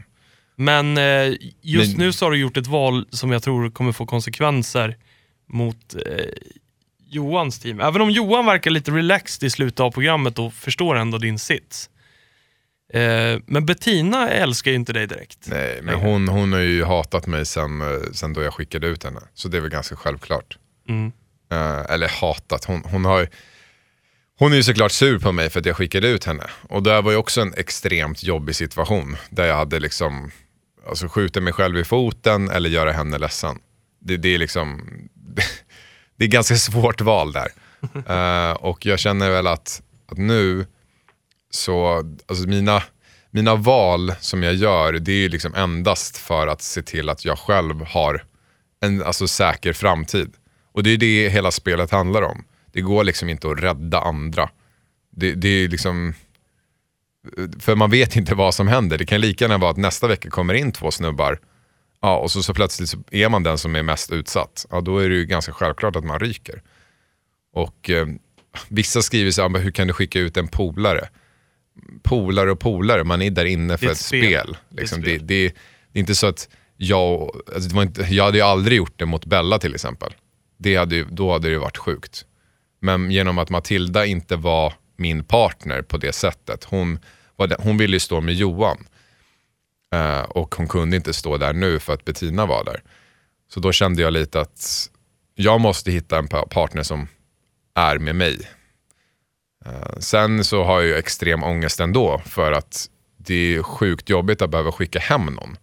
Men 0.56 0.98
eh, 0.98 1.34
just 1.62 1.98
Men- 1.98 2.06
nu 2.06 2.14
så 2.14 2.26
har 2.26 2.32
du 2.32 2.38
gjort 2.38 2.58
ett 2.58 2.68
val 2.68 3.08
som 3.10 3.32
jag 3.32 3.44
tror 3.44 3.70
kommer 3.70 3.92
få 3.92 4.06
konsekvenser 4.06 4.98
mot 5.50 5.96
eh, 5.96 6.26
Johans 7.10 7.60
team. 7.60 7.80
Även 7.80 8.02
om 8.02 8.10
Johan 8.12 8.46
verkar 8.46 8.72
lite 8.72 8.92
relaxed 8.92 9.48
i 9.48 9.50
slutet 9.50 9.80
av 9.80 9.92
programmet 9.92 10.40
och 10.40 10.54
förstår 10.54 10.96
ändå 10.96 11.18
din 11.18 11.40
sits. 11.40 11.90
Eh, 12.94 13.40
men 13.46 13.66
Bettina 13.66 14.30
älskar 14.30 14.72
ju 14.72 14.76
inte 14.78 14.94
dig 14.94 15.08
direkt. 15.08 15.48
Nej, 15.48 15.80
men 15.84 15.96
hon, 16.00 16.28
hon 16.28 16.54
har 16.54 16.60
ju 16.60 16.84
hatat 16.84 17.28
mig 17.28 17.46
sen, 17.46 17.82
eh, 17.82 17.88
sen 18.14 18.34
då 18.34 18.42
jag 18.44 18.54
skickade 18.54 18.88
ut 18.88 19.04
henne. 19.04 19.20
Så 19.34 19.48
det 19.48 19.58
är 19.58 19.62
väl 19.62 19.70
ganska 19.72 19.96
självklart. 19.96 20.58
Mm. 20.90 21.12
Eh, 21.52 21.94
eller 21.94 22.08
hatat, 22.22 22.66
hon, 22.66 22.84
hon 22.86 23.06
har 23.06 23.28
hon 24.38 24.52
är 24.52 24.56
ju 24.56 24.64
såklart 24.64 24.92
sur 24.92 25.20
på 25.20 25.32
mig 25.32 25.50
för 25.50 25.60
att 25.60 25.66
jag 25.66 25.78
skickade 25.78 26.08
ut 26.08 26.24
henne. 26.24 26.44
Och 26.70 26.84
det 26.84 27.02
var 27.02 27.12
ju 27.12 27.18
också 27.18 27.42
en 27.42 27.54
extremt 27.54 28.24
jobbig 28.24 28.56
situation. 28.56 29.18
Där 29.30 29.46
jag 29.46 29.56
hade 29.56 29.80
liksom 29.80 30.32
alltså, 30.88 31.08
skjutit 31.08 31.44
mig 31.44 31.54
själv 31.54 31.78
i 31.78 31.84
foten 31.84 32.50
eller 32.50 32.70
göra 32.70 32.92
henne 32.92 33.18
ledsen. 33.18 33.60
Det, 34.00 34.18
det 34.18 34.30
är 34.30 34.38
liksom 34.38 34.82
det 36.18 36.26
är 36.26 36.30
ganska 36.30 36.56
svårt 36.56 37.02
val 37.02 37.32
där. 37.32 37.48
Eh, 38.08 38.52
och 38.52 38.86
jag 38.86 39.00
känner 39.00 39.30
väl 39.30 39.48
att, 39.48 39.82
att 40.12 40.18
nu 40.18 40.66
så, 41.52 42.04
alltså 42.26 42.48
mina, 42.48 42.84
mina 43.32 43.56
val 43.56 44.14
som 44.20 44.44
jag 44.44 44.56
gör, 44.56 44.94
det 44.94 45.12
är 45.12 45.18
ju 45.18 45.30
liksom 45.30 45.56
endast 45.56 46.18
för 46.18 46.48
att 46.48 46.62
se 46.62 46.82
till 46.82 47.10
att 47.10 47.26
jag 47.26 47.40
själv 47.40 47.86
har 47.86 48.24
en 48.82 49.04
alltså, 49.04 49.28
säker 49.28 49.74
framtid. 49.74 50.34
Och 50.72 50.84
det 50.84 50.90
är 50.90 50.98
det 50.98 51.30
hela 51.30 51.52
spelet 51.52 51.92
handlar 51.92 52.22
om. 52.22 52.46
Det 52.76 52.82
går 52.82 53.04
liksom 53.04 53.30
inte 53.30 53.50
att 53.52 53.60
rädda 53.60 54.00
andra. 54.00 54.50
Det, 55.12 55.32
det 55.34 55.48
är 55.48 55.68
liksom... 55.68 56.14
För 57.60 57.76
man 57.76 57.90
vet 57.92 58.16
inte 58.16 58.36
vad 58.36 58.54
som 58.56 58.68
händer. 58.68 58.98
Det 58.98 59.06
kan 59.06 59.22
lika 59.22 59.44
gärna 59.46 59.58
vara 59.58 59.72
att 59.72 59.78
nästa 59.78 60.08
vecka 60.08 60.30
kommer 60.30 60.54
in 60.54 60.72
två 60.72 60.92
snubbar 60.92 61.40
ja, 62.02 62.18
och 62.18 62.32
så, 62.32 62.44
så 62.44 62.54
plötsligt 62.54 62.90
så 62.90 62.98
är 63.12 63.30
man 63.30 63.44
den 63.44 63.58
som 63.58 63.76
är 63.76 63.84
mest 63.84 64.12
utsatt. 64.12 64.66
Ja, 64.72 64.82
då 64.82 64.98
är 64.98 65.10
det 65.10 65.16
ju 65.16 65.26
ganska 65.26 65.52
självklart 65.54 65.96
att 65.96 66.04
man 66.06 66.20
ryker. 66.20 66.62
Och 67.54 67.90
eh, 67.90 68.08
vissa 68.68 69.02
skriver 69.02 69.32
så 69.32 69.42
här, 69.42 69.50
"Men 69.50 69.62
hur 69.62 69.72
kan 69.72 69.88
du 69.88 69.94
skicka 69.94 70.20
ut 70.20 70.38
en 70.38 70.48
polare? 70.48 71.10
Polare 72.04 72.52
och 72.52 72.60
polare, 72.60 73.04
man 73.04 73.22
är 73.22 73.32
där 73.32 73.46
inne 73.46 73.78
för 73.78 73.86
ett 73.86 73.92
ett 73.92 73.98
spel. 73.98 74.24
spel. 74.24 74.58
Det 74.70 74.78
är 74.78 74.82
Liksom. 74.82 75.00
ett 75.00 75.06
Det, 75.06 75.16
spel. 75.16 75.28
det, 75.28 75.48
det 75.92 76.00
är 76.00 76.00
inte 76.00 76.16
så 76.16 76.28
att 76.28 76.50
jag, 76.78 77.32
alltså 77.56 77.70
det 77.70 77.82
inte, 77.84 78.02
jag 78.10 78.24
hade 78.24 78.38
ju 78.38 78.44
aldrig 78.44 78.78
gjort 78.78 78.94
det 79.00 79.06
mot 79.06 79.26
Bella 79.26 79.60
till 79.60 79.76
exempel. 79.76 80.14
Det 80.58 80.76
hade, 80.76 81.04
då 81.04 81.32
hade 81.34 81.50
det 81.50 81.58
varit 81.58 81.78
sjukt. 81.78 82.26
Men 82.86 83.12
genom 83.12 83.38
att 83.38 83.50
Matilda 83.50 84.06
inte 84.06 84.36
var 84.36 84.74
min 84.96 85.24
partner 85.24 85.82
på 85.82 85.98
det 85.98 86.14
sättet, 86.14 86.64
hon, 86.64 87.00
var 87.36 87.48
den, 87.48 87.58
hon 87.62 87.78
ville 87.78 87.96
ju 87.96 88.00
stå 88.00 88.22
med 88.22 88.34
Johan. 88.34 88.88
Eh, 89.94 90.20
och 90.22 90.56
hon 90.56 90.68
kunde 90.68 90.96
inte 90.96 91.14
stå 91.14 91.38
där 91.38 91.54
nu 91.54 91.80
för 91.80 91.94
att 91.94 92.06
Bettina 92.06 92.46
var 92.46 92.64
där. 92.64 92.84
Så 93.50 93.60
då 93.60 93.72
kände 93.72 94.02
jag 94.02 94.14
lite 94.14 94.42
att 94.42 94.90
jag 95.36 95.62
måste 95.62 95.92
hitta 95.92 96.18
en 96.18 96.28
partner 96.28 96.84
som 96.84 97.08
är 97.76 97.98
med 97.98 98.16
mig. 98.16 98.50
Eh, 99.66 100.00
sen 100.00 100.44
så 100.44 100.64
har 100.64 100.82
jag 100.82 100.88
ju 100.88 100.96
extrem 100.96 101.44
ångest 101.44 101.80
ändå 101.80 102.22
för 102.26 102.52
att 102.52 102.90
det 103.18 103.56
är 103.56 103.64
sjukt 103.64 104.10
jobbigt 104.10 104.42
att 104.42 104.50
behöva 104.50 104.72
skicka 104.72 105.00
hem 105.00 105.26
någon. 105.26 105.58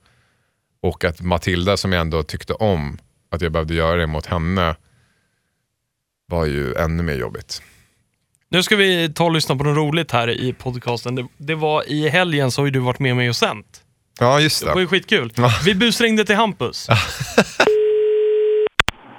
Och 0.81 1.05
att 1.05 1.21
Matilda 1.21 1.77
som 1.77 1.93
jag 1.93 2.01
ändå 2.01 2.23
tyckte 2.23 2.53
om, 2.53 2.99
att 3.31 3.41
jag 3.41 3.53
behövde 3.53 3.75
göra 3.75 3.97
det 3.97 4.07
mot 4.07 4.27
henne 4.27 4.77
var 6.33 6.45
ju 6.47 6.75
ännu 6.75 7.03
mer 7.03 7.15
jobbigt. 7.15 7.63
Nu 8.51 8.63
ska 8.63 8.77
vi 8.77 9.13
ta 9.15 9.25
och 9.25 9.33
lyssna 9.33 9.57
på 9.57 9.65
något 9.65 9.77
roligt 9.77 10.13
här 10.13 10.29
i 10.31 10.53
podcasten. 10.53 11.15
Det, 11.15 11.27
det 11.37 11.55
var 11.55 11.83
i 11.91 12.09
helgen 12.09 12.51
så 12.51 12.61
har 12.61 12.67
ju 12.67 12.71
du 12.71 12.79
varit 12.79 12.99
med 12.99 13.17
mig 13.17 13.29
och 13.29 13.37
sänt. 13.37 13.67
Ja, 14.21 14.41
just 14.41 14.61
Det 14.61 14.67
var 14.67 14.75
det. 14.75 14.81
ju 14.81 14.87
skitkul. 14.87 15.33
Vi 15.65 15.75
busringde 15.75 16.25
till 16.25 16.37
Hampus. 16.37 16.89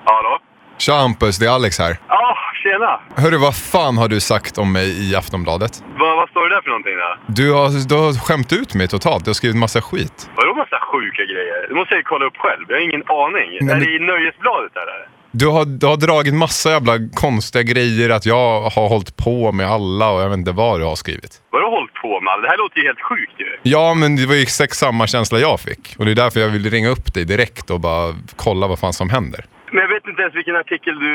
Hallå? 0.05 0.39
Tja 0.77 0.93
Hampus, 0.93 1.38
det 1.38 1.46
är 1.46 1.50
Alex 1.50 1.79
här. 1.79 1.98
Ja, 2.08 2.38
tjena. 2.63 3.00
Hörru, 3.24 3.38
vad 3.38 3.55
fan 3.55 3.98
har 3.98 4.08
du 4.08 4.20
sagt 4.20 4.58
om 4.58 4.72
mig 4.74 5.10
i 5.12 5.15
Aftonbladet? 5.15 5.84
Vad, 6.00 6.17
vad 6.17 6.29
står 6.29 6.50
det 6.50 6.55
där 6.55 6.62
för 6.62 6.70
någonting 6.70 6.96
då? 6.96 7.17
Du 7.27 7.51
har, 7.51 7.88
du 7.89 7.96
har 7.96 8.13
skämt 8.25 8.53
ut 8.53 8.74
mig 8.74 8.88
totalt. 8.88 9.25
Du 9.25 9.29
har 9.29 9.34
skrivit 9.34 9.58
massa 9.58 9.82
skit. 9.82 10.29
Vadå 10.36 10.55
massa 10.55 10.77
sjuka 10.91 11.24
grejer? 11.34 11.67
Det 11.70 11.75
måste 11.75 11.93
jag 11.93 12.00
ju 12.00 12.03
kolla 12.03 12.25
upp 12.25 12.38
själv. 12.38 12.65
Jag 12.70 12.75
har 12.75 12.82
ingen 12.89 13.03
aning. 13.24 13.50
Nej, 13.51 13.60
är 13.62 13.63
men- 13.65 13.79
det 13.79 13.91
i 13.96 14.00
Nöjesbladet 14.00 14.72
eller? 14.84 15.00
Du 15.35 15.47
har, 15.47 15.65
du 15.65 15.85
har 15.87 15.97
dragit 15.97 16.33
massa 16.33 16.69
jävla 16.71 16.93
konstiga 17.13 17.63
grejer 17.63 18.09
att 18.09 18.25
jag 18.25 18.61
har 18.61 18.89
hållit 18.89 19.17
på 19.17 19.51
med 19.51 19.67
alla 19.67 20.11
och 20.11 20.21
jag 20.21 20.29
vet 20.29 20.37
inte 20.37 20.51
vad 20.51 20.79
du 20.79 20.85
har 20.85 20.95
skrivit. 20.95 21.41
Vadå 21.51 21.69
hållit 21.69 21.93
på 21.93 22.21
med? 22.21 22.33
Det 22.41 22.47
här 22.47 22.57
låter 22.57 22.77
ju 22.79 22.85
helt 22.85 23.01
sjukt 23.01 23.33
ju. 23.37 23.49
Ja, 23.63 23.93
men 23.93 24.15
det 24.15 24.25
var 24.25 24.35
ju 24.35 24.41
exakt 24.41 24.75
samma 24.75 25.07
känsla 25.07 25.39
jag 25.39 25.59
fick. 25.59 25.95
Och 25.97 26.05
det 26.05 26.11
är 26.11 26.15
därför 26.15 26.39
jag 26.39 26.49
vill 26.49 26.69
ringa 26.69 26.89
upp 26.89 27.13
dig 27.13 27.25
direkt 27.25 27.69
och 27.69 27.79
bara 27.79 28.15
kolla 28.35 28.67
vad 28.67 28.79
fan 28.79 28.93
som 28.93 29.09
händer. 29.09 29.45
Men 29.71 29.81
jag 29.81 29.89
vet 29.89 30.07
inte 30.07 30.21
ens 30.21 30.35
vilken 30.35 30.55
artikel 30.55 30.99
du... 30.99 31.13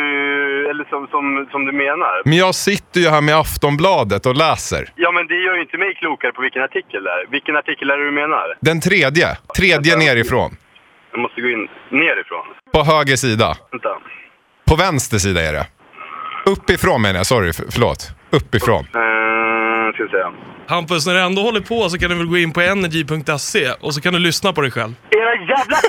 Eller 0.71 0.85
som, 0.85 1.07
som, 1.11 1.49
som 1.51 1.65
du 1.67 1.73
menar. 1.73 2.23
Men 2.25 2.39
jag 2.39 2.55
sitter 2.55 3.01
ju 3.01 3.09
här 3.09 3.21
med 3.21 3.35
Aftonbladet 3.37 4.27
och 4.27 4.37
läser. 4.37 4.93
Ja, 4.97 5.13
men 5.13 5.27
det 5.27 5.35
gör 5.35 5.55
ju 5.55 5.61
inte 5.61 5.79
mig 5.79 5.95
klokare 5.95 6.33
på 6.33 6.43
vilken 6.43 6.63
artikel 6.63 7.05
det 7.05 7.11
är. 7.11 7.31
Vilken 7.31 7.57
artikel 7.57 7.91
är 7.91 7.97
det 7.99 8.05
du 8.05 8.11
menar? 8.11 8.47
Den 8.61 8.81
tredje. 8.81 9.29
Tredje 9.57 9.97
nerifrån. 9.97 10.51
Jag 11.19 11.23
måste 11.23 11.41
gå 11.41 11.49
in 11.49 11.69
nerifrån. 11.91 12.47
På 12.73 12.83
höger 12.83 13.17
sida. 13.17 13.57
Vänta. 13.73 13.89
På 14.69 14.77
vänster 14.77 15.19
sida 15.19 15.43
är 15.43 15.53
det. 15.53 15.67
Uppifrån 16.47 17.03
menar 17.03 17.17
jag, 17.17 17.27
sorry, 17.27 17.53
för, 17.53 17.65
förlåt. 17.71 18.11
Uppifrån. 18.31 18.85
Uh, 18.85 18.91
ska 19.95 20.03
vi 20.03 20.09
se. 20.09 20.25
Hampus, 20.69 21.07
när 21.07 21.15
du 21.15 21.21
ändå 21.21 21.43
håller 21.43 21.61
på 21.61 21.89
så 21.89 21.99
kan 21.99 22.11
du 22.11 22.17
väl 22.17 22.27
gå 22.27 22.39
in 22.39 22.53
på 22.53 22.61
energy.se 22.61 23.71
och 23.81 23.95
så 23.95 24.01
kan 24.01 24.13
du 24.13 24.19
lyssna 24.19 24.53
på 24.53 24.61
dig 24.61 24.71
själv. 24.71 24.95
Era 25.11 25.35
jävla! 25.35 25.77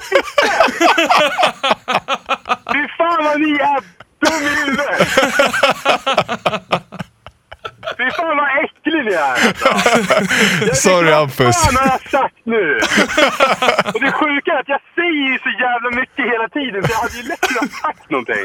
Fy 2.74 2.88
fan 2.98 3.24
vad 3.24 3.42
ni 3.42 3.52
är 3.52 3.80
dum 4.24 4.48
i 4.48 4.66
huvudet! 4.66 4.98
Fy 7.98 8.12
fan 8.12 8.38
vad 8.38 8.48
äcklig 8.64 8.99
ni 9.10 9.16
är! 9.16 9.38
Jag 10.68 10.78
Sorry 10.78 11.12
Hampus. 11.12 11.58
fan 11.58 11.76
har 11.76 11.86
jag 11.88 12.12
sagt 12.12 12.36
nu? 12.44 12.76
Och 13.94 14.02
det 14.02 14.12
sjuka 14.12 14.52
är 14.52 14.60
att 14.60 14.68
jag 14.76 14.82
säger 14.96 15.32
ju 15.32 15.38
så 15.40 15.50
jävla 15.50 15.90
mycket 16.02 16.26
hela 16.34 16.48
tiden 16.50 16.84
så 16.84 16.92
jag 16.92 17.00
hade 17.00 17.18
ju 17.18 17.24
lätt 17.24 17.42
kunnat 17.42 17.72
sagt 17.72 18.10
någonting. 18.10 18.44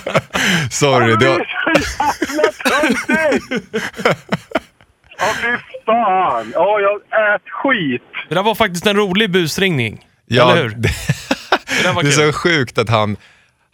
Sorry. 0.70 1.10
Det 1.10 1.16
Du 1.16 1.26
är 1.26 1.30
har... 1.30 1.44
så 1.44 1.72
jävla 2.02 2.52
töntigt! 2.70 3.44
Ja 5.18 5.26
fy 5.42 5.56
fan! 5.86 6.52
Ja, 6.54 6.80
jag 6.80 6.96
ät 7.34 7.42
skit! 7.50 8.02
Det 8.28 8.34
där 8.34 8.42
var 8.42 8.54
faktiskt 8.54 8.86
en 8.86 8.96
rolig 8.96 9.30
busringning. 9.30 10.00
Ja, 10.26 10.52
Eller 10.52 10.62
hur? 10.62 10.68
Det, 10.70 10.88
Det 11.82 11.92
var 11.92 12.02
det 12.02 12.08
är 12.08 12.32
så 12.32 12.32
sjukt 12.32 12.78
att 12.78 12.88
han, 12.88 13.16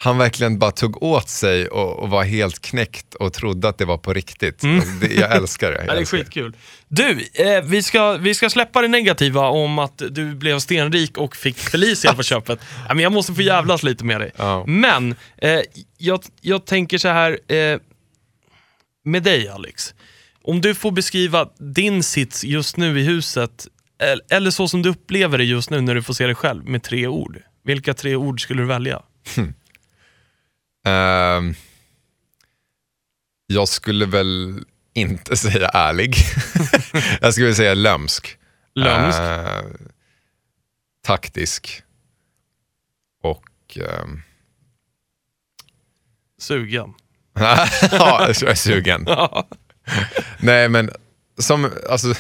han 0.02 0.18
verkligen 0.18 0.58
bara 0.58 0.70
tog 0.70 1.02
åt 1.02 1.28
sig 1.28 1.68
och, 1.68 1.98
och 1.98 2.10
var 2.10 2.24
helt 2.24 2.60
knäckt 2.62 3.14
och 3.14 3.32
trodde 3.32 3.68
att 3.68 3.78
det 3.78 3.84
var 3.84 3.98
på 3.98 4.12
riktigt. 4.12 4.64
Alltså, 4.64 4.90
Det, 5.00 5.14
jag 5.14 5.36
älskar 5.36 5.72
det. 5.72 5.76
Jag 5.76 5.82
Mm. 5.82 5.86
Ja, 5.88 5.92
det 5.94 5.98
är 5.98 6.00
älskar 6.00 6.18
skitkul. 6.18 6.56
Du, 6.88 7.26
eh, 7.34 7.62
vi, 7.64 7.82
ska, 7.82 8.12
vi 8.12 8.34
ska 8.34 8.50
släppa 8.50 8.82
det 8.82 8.88
negativa 8.88 9.48
om 9.48 9.78
att 9.78 10.02
du 10.10 10.34
blev 10.34 10.58
stenrik 10.58 11.18
och 11.18 11.36
fick 11.36 11.58
Felicia 11.58 12.14
på 12.14 12.22
köpet. 12.32 12.60
Men 12.88 12.98
jag 12.98 13.12
måste 13.12 13.34
få 13.34 13.42
jävlas 13.42 13.82
lite 13.82 14.04
med 14.04 14.20
dig. 14.20 14.30
Ja. 14.36 14.64
Men, 14.66 15.14
eh, 15.38 15.60
jag, 15.98 16.20
jag 16.40 16.64
tänker 16.66 16.98
så 16.98 17.08
här, 17.08 17.52
eh, 17.54 17.78
med 19.04 19.22
dig 19.22 19.48
Alex. 19.48 19.94
Om 20.42 20.60
du 20.60 20.74
får 20.74 20.90
beskriva 20.92 21.48
din 21.58 22.02
sits 22.02 22.44
just 22.44 22.76
nu 22.76 23.00
i 23.00 23.04
huset, 23.04 23.66
el- 24.02 24.22
eller 24.30 24.50
så 24.50 24.68
som 24.68 24.82
du 24.82 24.88
upplever 24.88 25.38
det 25.38 25.44
just 25.44 25.70
nu 25.70 25.80
när 25.80 25.94
du 25.94 26.02
får 26.02 26.14
se 26.14 26.26
dig 26.26 26.34
själv 26.34 26.64
med 26.64 26.82
tre 26.82 27.06
ord. 27.06 27.38
Vilka 27.64 27.94
tre 27.94 28.16
ord 28.16 28.42
skulle 28.42 28.62
du 28.62 28.66
välja? 28.66 29.02
Ehm, 30.84 31.54
jag 33.46 33.68
skulle 33.68 34.06
väl 34.06 34.64
inte 34.94 35.36
säga 35.36 35.68
ärlig. 35.68 36.14
jag 37.20 37.32
skulle 37.34 37.54
säga 37.54 37.74
lömsk. 37.74 38.38
Lömsk? 38.74 39.18
Eh, 39.18 39.62
taktisk. 41.06 41.82
Och... 43.22 43.78
ehm, 43.78 44.22
Sugen? 46.38 46.94
ja, 47.92 48.26
jag 48.40 48.42
är 48.42 48.54
sugen. 48.54 49.06
Nej 50.38 50.68
men, 50.68 50.90
som, 51.38 51.70
alltså, 51.90 52.14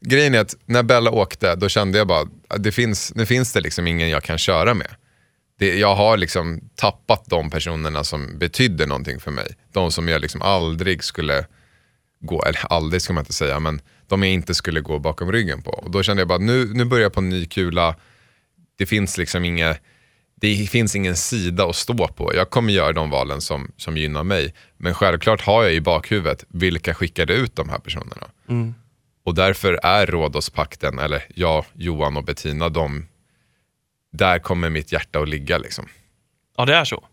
grejen 0.00 0.34
är 0.34 0.40
att 0.40 0.54
när 0.64 0.82
Bella 0.82 1.10
åkte, 1.10 1.54
då 1.54 1.68
kände 1.68 1.98
jag 1.98 2.06
bara, 2.06 2.28
det 2.58 2.72
finns, 2.72 3.14
nu 3.14 3.26
finns 3.26 3.52
det 3.52 3.60
liksom 3.60 3.86
ingen 3.86 4.08
jag 4.10 4.22
kan 4.22 4.38
köra 4.38 4.74
med. 4.74 4.96
Det, 5.58 5.78
jag 5.78 5.94
har 5.94 6.16
liksom 6.16 6.60
tappat 6.74 7.24
de 7.26 7.50
personerna 7.50 8.04
som 8.04 8.38
betydde 8.38 8.86
någonting 8.86 9.20
för 9.20 9.30
mig. 9.30 9.46
De 9.72 9.92
som 9.92 10.08
jag 10.08 10.20
liksom 10.20 10.42
aldrig 10.42 11.04
skulle 11.04 11.46
gå, 12.20 12.42
eller 12.42 12.72
aldrig 12.72 13.02
ska 13.02 13.12
man 13.12 13.22
inte 13.22 13.32
säga, 13.32 13.60
men 13.60 13.80
de 14.08 14.22
jag 14.22 14.32
inte 14.32 14.54
skulle 14.54 14.80
gå 14.80 14.98
bakom 14.98 15.32
ryggen 15.32 15.62
på. 15.62 15.70
Och 15.70 15.90
då 15.90 16.02
kände 16.02 16.20
jag 16.20 16.28
bara, 16.28 16.38
nu, 16.38 16.74
nu 16.74 16.84
börjar 16.84 17.02
jag 17.02 17.12
på 17.12 17.20
en 17.20 17.28
ny 17.28 17.46
kula. 17.46 17.94
Det 18.78 18.86
finns 18.86 19.18
liksom 19.18 19.44
inga, 19.44 19.76
det 20.40 20.70
finns 20.70 20.96
ingen 20.96 21.16
sida 21.16 21.66
att 21.66 21.76
stå 21.76 22.08
på. 22.08 22.34
Jag 22.34 22.50
kommer 22.50 22.72
göra 22.72 22.92
de 22.92 23.10
valen 23.10 23.40
som, 23.40 23.72
som 23.76 23.96
gynnar 23.96 24.24
mig. 24.24 24.54
Men 24.76 24.94
självklart 24.94 25.40
har 25.40 25.62
jag 25.62 25.74
i 25.74 25.80
bakhuvudet, 25.80 26.44
vilka 26.48 26.94
skickade 26.94 27.34
ut 27.34 27.56
de 27.56 27.68
här 27.68 27.78
personerna? 27.78 28.26
Och 29.24 29.34
därför 29.34 29.80
är 29.82 30.06
Rhodospakten, 30.06 30.98
eller 30.98 31.24
jag, 31.34 31.64
Johan 31.72 32.16
och 32.16 32.24
Bettina, 32.24 32.68
de, 32.68 33.06
där 34.16 34.38
kommer 34.38 34.70
mitt 34.70 34.92
hjärta 34.92 35.18
att 35.20 35.28
ligga. 35.28 35.58
Liksom. 35.58 35.88
Ja, 36.56 36.64
det 36.64 36.74
är 36.74 36.84
så. 36.84 37.04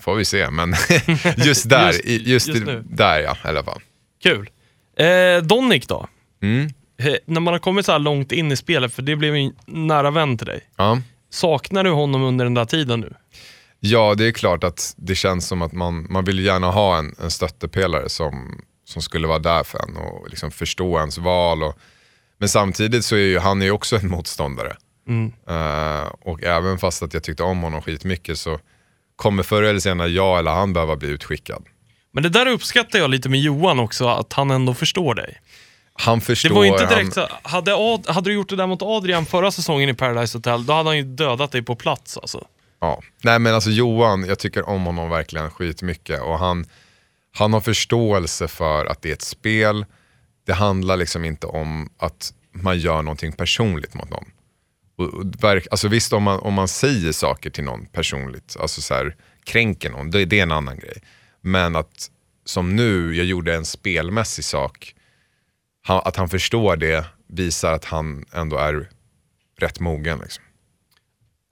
Får 0.00 0.14
vi 0.14 0.24
se, 0.24 0.50
men 0.50 0.74
just 1.36 1.68
där, 1.68 1.86
Just- 1.86 2.04
i- 2.04 2.30
just, 2.30 2.48
just 2.48 2.68
i- 2.68 2.82
där 2.84 3.18
ja, 3.20 3.36
i 3.44 3.48
alla 3.48 3.64
fall. 3.64 3.80
Kul. 4.22 4.50
Eh, 4.96 5.42
Donnik 5.42 5.88
då? 5.88 6.08
Mm. 6.42 6.70
Eh, 6.98 7.14
när 7.24 7.40
man 7.40 7.54
har 7.54 7.58
kommit 7.58 7.86
så 7.86 7.92
här 7.92 7.98
långt 7.98 8.32
in 8.32 8.52
i 8.52 8.56
spelet, 8.56 8.94
för 8.94 9.02
det 9.02 9.16
blev 9.16 9.34
en 9.34 9.52
nära 9.66 10.10
vän 10.10 10.38
till 10.38 10.46
dig. 10.46 10.60
Ja. 10.76 10.98
Saknar 11.30 11.84
du 11.84 11.90
honom 11.90 12.22
under 12.22 12.44
den 12.44 12.54
där 12.54 12.64
tiden 12.64 13.00
nu? 13.00 13.14
Ja, 13.80 14.14
det 14.14 14.26
är 14.26 14.32
klart 14.32 14.64
att 14.64 14.94
det 14.96 15.14
känns 15.14 15.46
som 15.48 15.62
att 15.62 15.72
man, 15.72 16.06
man 16.10 16.24
vill 16.24 16.38
gärna 16.38 16.70
ha 16.70 16.98
en, 16.98 17.14
en 17.22 17.30
stöttepelare 17.30 18.08
som, 18.08 18.60
som 18.84 19.02
skulle 19.02 19.26
vara 19.26 19.38
där 19.38 19.64
för 19.64 19.78
en 19.78 19.96
och 19.96 20.28
liksom 20.30 20.50
förstå 20.50 20.98
ens 20.98 21.18
val. 21.18 21.62
Och, 21.62 21.78
men 22.38 22.48
samtidigt 22.48 23.04
så 23.04 23.14
är 23.16 23.20
ju 23.20 23.38
han 23.38 23.62
är 23.62 23.66
ju 23.66 23.72
också 23.72 23.96
en 23.96 24.08
motståndare. 24.08 24.76
Eh, 25.48 26.12
och 26.20 26.42
även 26.42 26.78
fast 26.78 27.02
att 27.02 27.14
jag 27.14 27.22
tyckte 27.22 27.42
om 27.42 27.62
honom 27.62 27.82
skitmycket 27.82 28.38
så 28.38 28.58
kommer 29.16 29.42
förr 29.42 29.62
eller 29.62 29.80
senare 29.80 30.08
jag 30.08 30.38
eller 30.38 30.50
han 30.50 30.72
behöva 30.72 30.96
bli 30.96 31.08
utskickad. 31.08 31.64
Men 32.12 32.22
det 32.22 32.28
där 32.28 32.46
uppskattar 32.46 32.98
jag 32.98 33.10
lite 33.10 33.28
med 33.28 33.40
Johan 33.40 33.80
också, 33.80 34.08
att 34.08 34.32
han 34.32 34.50
ändå 34.50 34.74
förstår 34.74 35.14
dig. 35.14 35.40
Han 35.94 36.18
Det 36.18 36.24
förstår... 36.24 36.54
var 36.54 36.64
ju 36.64 36.70
inte 36.70 36.86
direkt 36.86 37.16
han, 37.16 37.28
så, 37.28 37.48
hade, 37.48 37.74
Ad, 37.74 38.12
hade 38.12 38.30
du 38.30 38.34
gjort 38.34 38.48
det 38.48 38.56
där 38.56 38.66
mot 38.66 38.82
Adrian 38.82 39.26
förra 39.26 39.50
säsongen 39.50 39.88
i 39.88 39.94
Paradise 39.94 40.38
Hotel, 40.38 40.66
då 40.66 40.72
hade 40.72 40.88
han 40.88 40.96
ju 40.96 41.02
dödat 41.02 41.52
dig 41.52 41.62
på 41.62 41.76
plats 41.76 42.18
alltså. 42.18 42.46
Ja. 42.80 43.02
Nej 43.22 43.38
men 43.38 43.54
alltså 43.54 43.70
Johan, 43.70 44.24
jag 44.24 44.38
tycker 44.38 44.68
om 44.68 44.84
honom 44.84 45.10
verkligen 45.10 45.50
skitmycket 45.50 46.20
och 46.20 46.38
han, 46.38 46.66
han 47.32 47.52
har 47.52 47.60
förståelse 47.60 48.48
för 48.48 48.86
att 48.86 49.02
det 49.02 49.08
är 49.08 49.12
ett 49.12 49.22
spel. 49.22 49.86
Det 50.46 50.52
handlar 50.52 50.96
liksom 50.96 51.24
inte 51.24 51.46
om 51.46 51.90
att 51.98 52.32
man 52.52 52.78
gör 52.78 53.02
någonting 53.02 53.32
personligt 53.32 53.94
mot 53.94 54.10
någon. 54.10 54.24
Och, 55.02 55.44
verk, 55.44 55.66
alltså 55.70 55.88
visst 55.88 56.12
om 56.12 56.22
man, 56.22 56.40
om 56.40 56.54
man 56.54 56.68
säger 56.68 57.12
saker 57.12 57.50
till 57.50 57.64
någon 57.64 57.86
personligt, 57.86 58.56
alltså 58.60 58.80
så 58.80 58.94
här, 58.94 59.16
kränker 59.44 59.90
någon, 59.90 60.10
det, 60.10 60.24
det 60.24 60.38
är 60.38 60.42
en 60.42 60.52
annan 60.52 60.78
grej. 60.78 61.02
Men 61.40 61.76
att 61.76 62.10
som 62.44 62.76
nu, 62.76 63.16
jag 63.16 63.26
gjorde 63.26 63.54
en 63.54 63.64
spelmässig 63.64 64.44
sak, 64.44 64.94
han, 65.82 66.00
att 66.04 66.16
han 66.16 66.28
förstår 66.28 66.76
det 66.76 67.04
visar 67.28 67.72
att 67.72 67.84
han 67.84 68.24
ändå 68.32 68.56
är 68.56 68.88
rätt 69.58 69.80
mogen. 69.80 70.18
Liksom. 70.18 70.44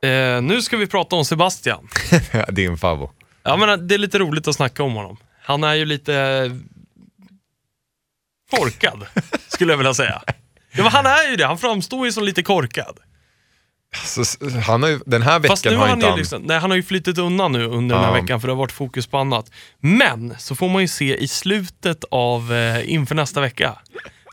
Eh, 0.02 0.42
nu 0.42 0.62
ska 0.62 0.76
vi 0.76 0.86
prata 0.86 1.16
om 1.16 1.24
Sebastian. 1.24 1.88
Din 2.48 2.78
favvo. 2.78 3.10
Ja, 3.42 3.56
men 3.56 3.88
det 3.88 3.94
är 3.94 3.98
lite 3.98 4.18
roligt 4.18 4.48
att 4.48 4.54
snacka 4.54 4.82
om 4.82 4.94
honom. 4.94 5.16
Han 5.42 5.64
är 5.64 5.74
ju 5.74 5.84
lite 5.84 6.14
eh, 6.14 6.52
korkad, 8.58 9.06
skulle 9.48 9.72
jag 9.72 9.78
vilja 9.78 9.94
säga. 9.94 10.22
Ja, 10.72 10.82
men 10.82 10.92
han 10.92 11.06
är 11.06 11.30
ju 11.30 11.36
det, 11.36 11.46
han 11.46 11.58
framstår 11.58 12.06
ju 12.06 12.12
som 12.12 12.24
lite 12.24 12.42
korkad. 12.42 12.98
Så, 14.04 14.20
s- 14.20 14.38
han 14.66 14.82
har 14.82 14.90
ju, 14.90 15.00
den 15.06 15.22
här 15.22 15.38
veckan 15.38 15.52
Fast 15.52 15.64
nu 15.64 15.76
har 15.76 15.86
han 15.86 16.02
han... 16.02 16.18
liksom, 16.18 16.42
nej, 16.42 16.58
han 16.58 16.70
har 16.70 16.76
ju 16.76 16.82
flyttat 16.82 17.18
undan 17.18 17.52
nu 17.52 17.64
under 17.66 17.94
den 17.96 18.04
här 18.04 18.14
Ja. 18.16 18.20
veckan 18.22 18.40
för 18.40 18.48
det 18.48 18.52
har 18.54 18.58
varit 18.58 18.72
fokus 18.72 19.06
på 19.06 19.18
annat. 19.18 19.50
Men 19.80 20.34
så 20.38 20.54
får 20.54 20.68
man 20.68 20.82
ju 20.82 20.88
se 20.88 21.16
i 21.16 21.28
slutet 21.28 22.04
av, 22.10 22.52
eh, 22.52 22.90
inför 22.92 23.14
nästa 23.14 23.40
vecka, 23.40 23.78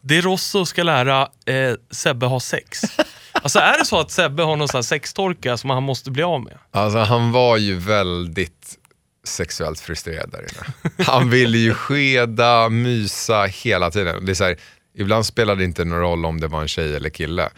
det 0.03 0.21
Rosso 0.21 0.65
ska 0.65 0.83
lära 0.83 1.21
eh, 1.45 1.73
Sebbe 1.91 2.25
ha 2.25 2.39
sex. 2.39 2.81
Alltså 3.41 3.59
är 3.59 3.77
det 3.79 3.85
så 3.85 3.99
att 3.99 4.11
Sebbe 4.11 4.43
har 4.43 4.55
någon 4.55 4.67
sån 4.67 4.83
sextorka 4.83 5.57
som 5.57 5.69
han 5.69 5.83
måste 5.83 6.11
bli 6.11 6.23
av 6.23 6.43
med? 6.43 6.57
Alltså 6.71 6.99
han 6.99 7.31
var 7.31 7.57
ju 7.57 7.75
väldigt 7.75 8.77
sexuellt 9.27 9.79
frustrerad 9.79 10.31
där 10.31 10.39
inne. 10.39 10.93
Han 11.05 11.29
ville 11.29 11.57
ju 11.57 11.73
skeda, 11.73 12.69
mysa 12.69 13.43
hela 13.45 13.91
tiden. 13.91 14.25
Det 14.25 14.31
är 14.31 14.33
så 14.33 14.43
här, 14.43 14.57
ibland 14.97 15.25
spelade 15.25 15.61
det 15.61 15.65
inte 15.65 15.85
någon 15.85 15.99
roll 15.99 16.25
om 16.25 16.39
det 16.39 16.47
var 16.47 16.61
en 16.61 16.67
tjej 16.67 16.95
eller 16.95 17.09
kille. 17.09 17.49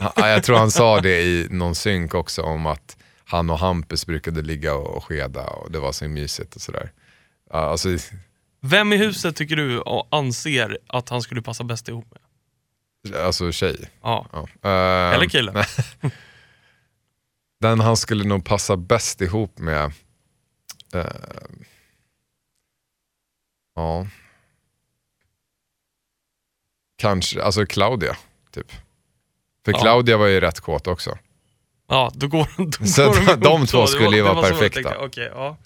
Ja, 0.00 0.28
jag 0.28 0.44
tror 0.44 0.56
han 0.56 0.70
sa 0.70 1.00
det 1.00 1.22
i 1.22 1.46
någon 1.50 1.74
synk 1.74 2.14
också 2.14 2.42
om 2.42 2.66
att 2.66 2.96
han 3.24 3.50
och 3.50 3.58
Hampus 3.58 4.06
brukade 4.06 4.42
ligga 4.42 4.74
och 4.74 5.04
skeda 5.04 5.46
och 5.46 5.70
det 5.72 5.78
var 5.78 5.92
så 5.92 6.08
mysigt 6.08 6.56
och 6.56 6.62
sådär. 6.62 6.92
Alltså, 7.50 7.88
Vem 8.60 8.92
i 8.92 8.96
huset 8.96 9.36
tycker 9.36 9.56
du 9.56 9.82
anser 10.10 10.78
att 10.86 11.08
han 11.08 11.22
skulle 11.22 11.42
passa 11.42 11.64
bäst 11.64 11.88
ihop 11.88 12.06
med? 12.10 12.20
alltså 13.16 13.52
tjej. 13.52 13.90
Ja. 14.02 14.26
Ja. 14.32 14.38
Eh, 14.70 15.14
Eller 15.14 15.28
kille? 15.28 15.66
Den 17.60 17.80
han 17.80 17.96
skulle 17.96 18.24
nog 18.24 18.44
passa 18.44 18.76
bäst 18.76 19.20
ihop 19.20 19.58
med, 19.58 19.92
eh, 20.94 21.06
ja, 23.74 24.06
kanske, 26.98 27.42
alltså 27.42 27.66
Claudia, 27.66 28.16
typ. 28.50 28.72
För 29.68 29.72
Ja. 29.72 29.80
Claudia 29.80 30.16
var 30.16 30.26
ju 30.26 30.40
rätt 30.40 30.60
kåt 30.60 30.86
också. 30.86 31.18
Ja, 31.88 32.12
då 32.14 32.28
går, 32.28 32.48
då 32.80 32.86
Så 32.86 33.04
går 33.06 33.36
de- 33.36 33.40
de 33.40 33.66
två 33.66 33.86
skulle 33.86 34.16
ju 34.16 34.22
vara 34.22 34.42
perfekta. 34.42 34.98
Okej, 34.98 35.30
ja. 35.34 35.56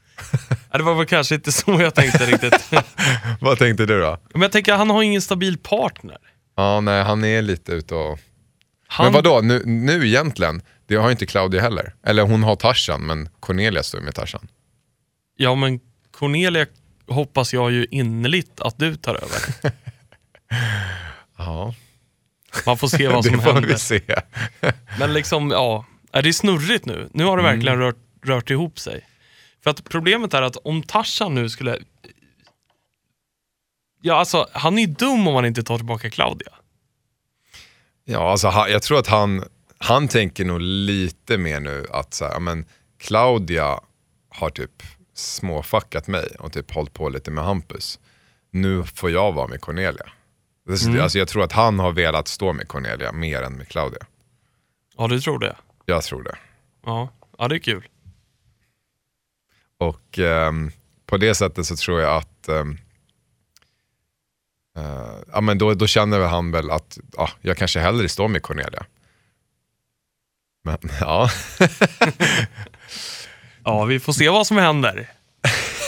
Ja, 0.73 0.79
det 0.79 0.85
var 0.85 0.95
väl 0.95 1.07
kanske 1.07 1.35
inte 1.35 1.53
så 1.53 1.81
jag 1.81 1.95
tänkte 1.95 2.27
riktigt. 2.27 2.71
Vad 3.41 3.59
tänkte 3.59 3.87
du 3.87 4.01
då? 4.01 4.19
Men 4.33 4.43
jag 4.43 4.53
tänker, 4.53 4.75
han 4.75 4.91
har 4.91 5.03
ingen 5.03 5.23
stabil 5.23 5.59
partner. 5.59 6.17
Ja, 6.57 6.81
nej, 6.81 7.03
han 7.03 7.25
är 7.25 7.43
lite 7.43 7.73
ute 7.73 7.95
och... 7.95 8.19
Han, 8.89 9.07
Men 9.07 9.13
vadå, 9.13 9.41
nu, 9.41 9.63
nu 9.65 10.07
egentligen, 10.09 10.63
det 10.87 10.97
har 10.97 11.11
inte 11.11 11.27
Claudia 11.27 11.61
heller. 11.61 11.95
Eller 12.07 12.23
hon 12.23 12.43
har 12.43 12.57
Tarzan, 12.57 13.01
men 13.07 13.29
Cornelia 13.41 13.83
står 13.83 14.01
ju 14.01 14.05
med 14.05 14.15
Tarzan. 14.15 14.49
Ja, 15.37 15.55
men 15.55 15.81
Cornelia 16.11 16.67
hoppas 17.09 17.53
jag 17.53 17.73
ju 17.73 17.87
innerligt 17.91 18.61
att 18.61 18.79
du 18.79 18.97
tar 18.97 19.15
över. 19.15 19.73
Ja, 21.39 21.75
Man 22.67 22.79
får 22.79 22.89
se 22.89 23.09
vad 23.09 23.25
det 23.25 23.31
som 23.31 23.41
får 23.41 23.53
händer. 23.53 23.69
vi 23.69 23.79
se. 23.79 24.01
Men 24.99 25.13
liksom, 25.13 25.51
ja. 25.51 25.85
Är 26.13 26.23
det 26.23 26.29
är 26.29 26.33
snurrigt 26.33 26.87
nu? 26.87 27.09
Nu 27.13 27.25
har 27.25 27.37
det 27.37 27.43
Mm. 27.43 27.55
verkligen 27.55 27.79
rört, 27.79 27.97
rört 28.25 28.51
ihop 28.51 28.79
sig. 28.79 29.07
För 29.63 29.71
att 29.71 29.85
problemet 29.85 30.35
är 30.35 30.43
att 30.43 30.57
om 30.57 30.83
Tarzan 30.83 31.35
nu 31.35 31.49
skulle... 31.49 31.79
Ja, 34.01 34.15
alltså 34.19 34.47
han 34.53 34.79
är 34.79 34.83
ju 34.83 34.87
dum 34.95 35.29
om 35.29 35.35
han 35.35 35.45
inte 35.45 35.63
tar 35.63 35.77
tillbaka 35.77 36.11
Claudia. 36.11 36.53
Ja, 38.05 38.31
alltså, 38.31 38.49
jag 38.69 38.83
tror 38.83 38.99
att 38.99 39.07
han, 39.07 39.45
han 39.79 40.09
tänker 40.09 40.45
nog 40.45 40.61
lite 40.61 41.39
mer 41.39 41.61
nu 41.61 41.87
att 41.91 42.15
så 42.15 42.25
här, 42.25 42.41
men 42.41 42.65
Claudia 42.99 43.81
har 44.29 44.51
typ 44.51 44.83
småfuckat 45.15 46.07
mig 46.07 46.27
och 46.39 46.53
typ 46.53 46.71
hållit 46.75 46.93
på 46.93 47.09
lite 47.09 47.31
med 47.31 47.45
Hampus. 47.45 47.99
Nu 48.51 48.85
får 48.85 49.11
jag 49.11 49.33
vara 49.33 49.47
med 49.49 49.61
Cornelia. 49.61 50.07
Det- 50.67 50.83
Mm. 50.87 51.01
Alltså, 51.03 51.19
jag 51.19 51.29
tror 51.29 51.45
att 51.45 51.53
han 51.53 51.79
har 51.79 51.93
velat 51.93 52.29
stå 52.29 52.53
med 52.53 52.69
Cornelia 52.69 53.13
mer 53.13 53.43
än 53.43 53.53
med 53.53 53.69
Claudia. 53.69 54.07
Ja, 54.97 55.09
du 55.09 55.21
tror 55.21 55.39
det? 55.39 55.57
Jag 55.87 56.03
tror 56.05 56.23
det. 56.23 56.37
Ja, 56.87 57.09
ja 57.39 57.49
det 57.49 57.55
är 57.57 57.59
kul. 57.59 57.89
Och 59.79 60.19
ehm, 60.19 60.71
på 61.07 61.17
det 61.17 61.35
sättet 61.35 61.67
så 61.67 61.77
tror 61.77 62.01
jag 62.01 62.17
att 62.17 62.49
ehm, 62.49 62.79
eh, 64.77 65.15
ja, 65.33 65.41
men 65.41 65.59
då, 65.59 65.75
då 65.75 65.87
känner 65.87 66.19
väl 66.19 66.29
han 66.29 66.51
väl 66.51 66.71
att 66.71 66.99
ja, 67.17 67.29
jag 67.41 67.57
kanske 67.57 67.81
hellre 67.81 68.09
står 68.09 68.29
med 68.29 68.43
Cornelia. 68.43 68.85
Men 70.65 70.79
ja, 71.01 71.31
Ja, 73.65 73.85
vi 73.85 74.01
får 74.01 74.13
se 74.13 74.29
vad 74.29 74.47
som 74.47 74.57
händer. 74.57 75.11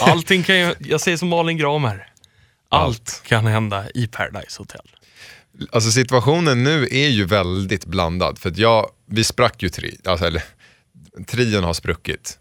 Allting 0.01 0.43
kan 0.43 0.59
ju, 0.59 0.75
jag 0.79 1.01
säger 1.01 1.17
som 1.17 1.27
Malin 1.27 1.57
Gramer. 1.57 2.07
Allt 2.69 3.21
kan 3.27 3.45
hända 3.45 3.85
i 3.95 4.07
Paradise 4.07 4.61
Hotel. 4.61 4.81
alltså 5.71 5.91
situationen 5.91 6.63
nu 6.63 6.87
är 6.91 7.07
ju 7.07 7.25
väldigt 7.25 7.85
blandad. 7.85 8.39
För 8.39 8.49
att 8.49 8.57
jag, 8.57 8.89
vi 9.05 9.23
sprack 9.23 9.63
ju 9.63 9.69
tri, 9.69 9.97
alltså, 10.05 10.25
eller 10.25 10.43
trion 11.27 11.63
har 11.63 11.73
spruckit. 11.73 12.39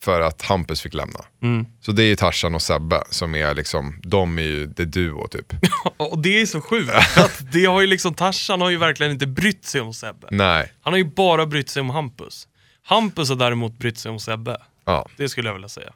För 0.00 0.20
att 0.20 0.42
Hampus 0.42 0.80
fick 0.82 0.94
lämna. 0.94 1.20
Mm. 1.42 1.66
Så 1.80 1.92
det 1.92 2.02
är 2.02 2.06
ju 2.06 2.16
Tarzan 2.16 2.54
och 2.54 2.62
Sebbe 2.62 3.02
som 3.10 3.34
är 3.34 3.54
liksom, 3.54 4.00
de 4.02 4.38
är 4.38 4.42
ju 4.42 4.66
det 4.66 4.84
duo 4.84 5.28
typ. 5.28 5.52
Och 5.96 6.18
det 6.18 6.40
är 6.40 6.46
så 6.46 6.60
sjukt. 6.60 6.90
Att 7.16 7.52
det 7.52 7.64
har 7.64 7.80
ju 7.80 7.86
liksom, 7.86 8.14
Tarzan 8.14 8.60
har 8.60 8.70
ju 8.70 8.76
verkligen 8.76 9.12
inte 9.12 9.26
brytt 9.26 9.64
sig 9.64 9.80
om 9.80 9.94
Sebbe. 9.94 10.26
Nej, 10.30 10.72
Han 10.82 10.92
har 10.92 10.98
ju 10.98 11.04
bara 11.04 11.46
brytt 11.46 11.68
sig 11.68 11.80
om 11.80 11.90
Hampus. 11.90 12.48
Hampus 12.82 13.28
har 13.28 13.36
däremot 13.36 13.78
brytt 13.78 13.98
sig 13.98 14.10
om 14.10 14.18
Sebbe. 14.20 14.56
ja. 14.84 15.08
Det 15.16 15.28
skulle 15.28 15.48
jag 15.48 15.54
vilja 15.54 15.68
säga. 15.68 15.92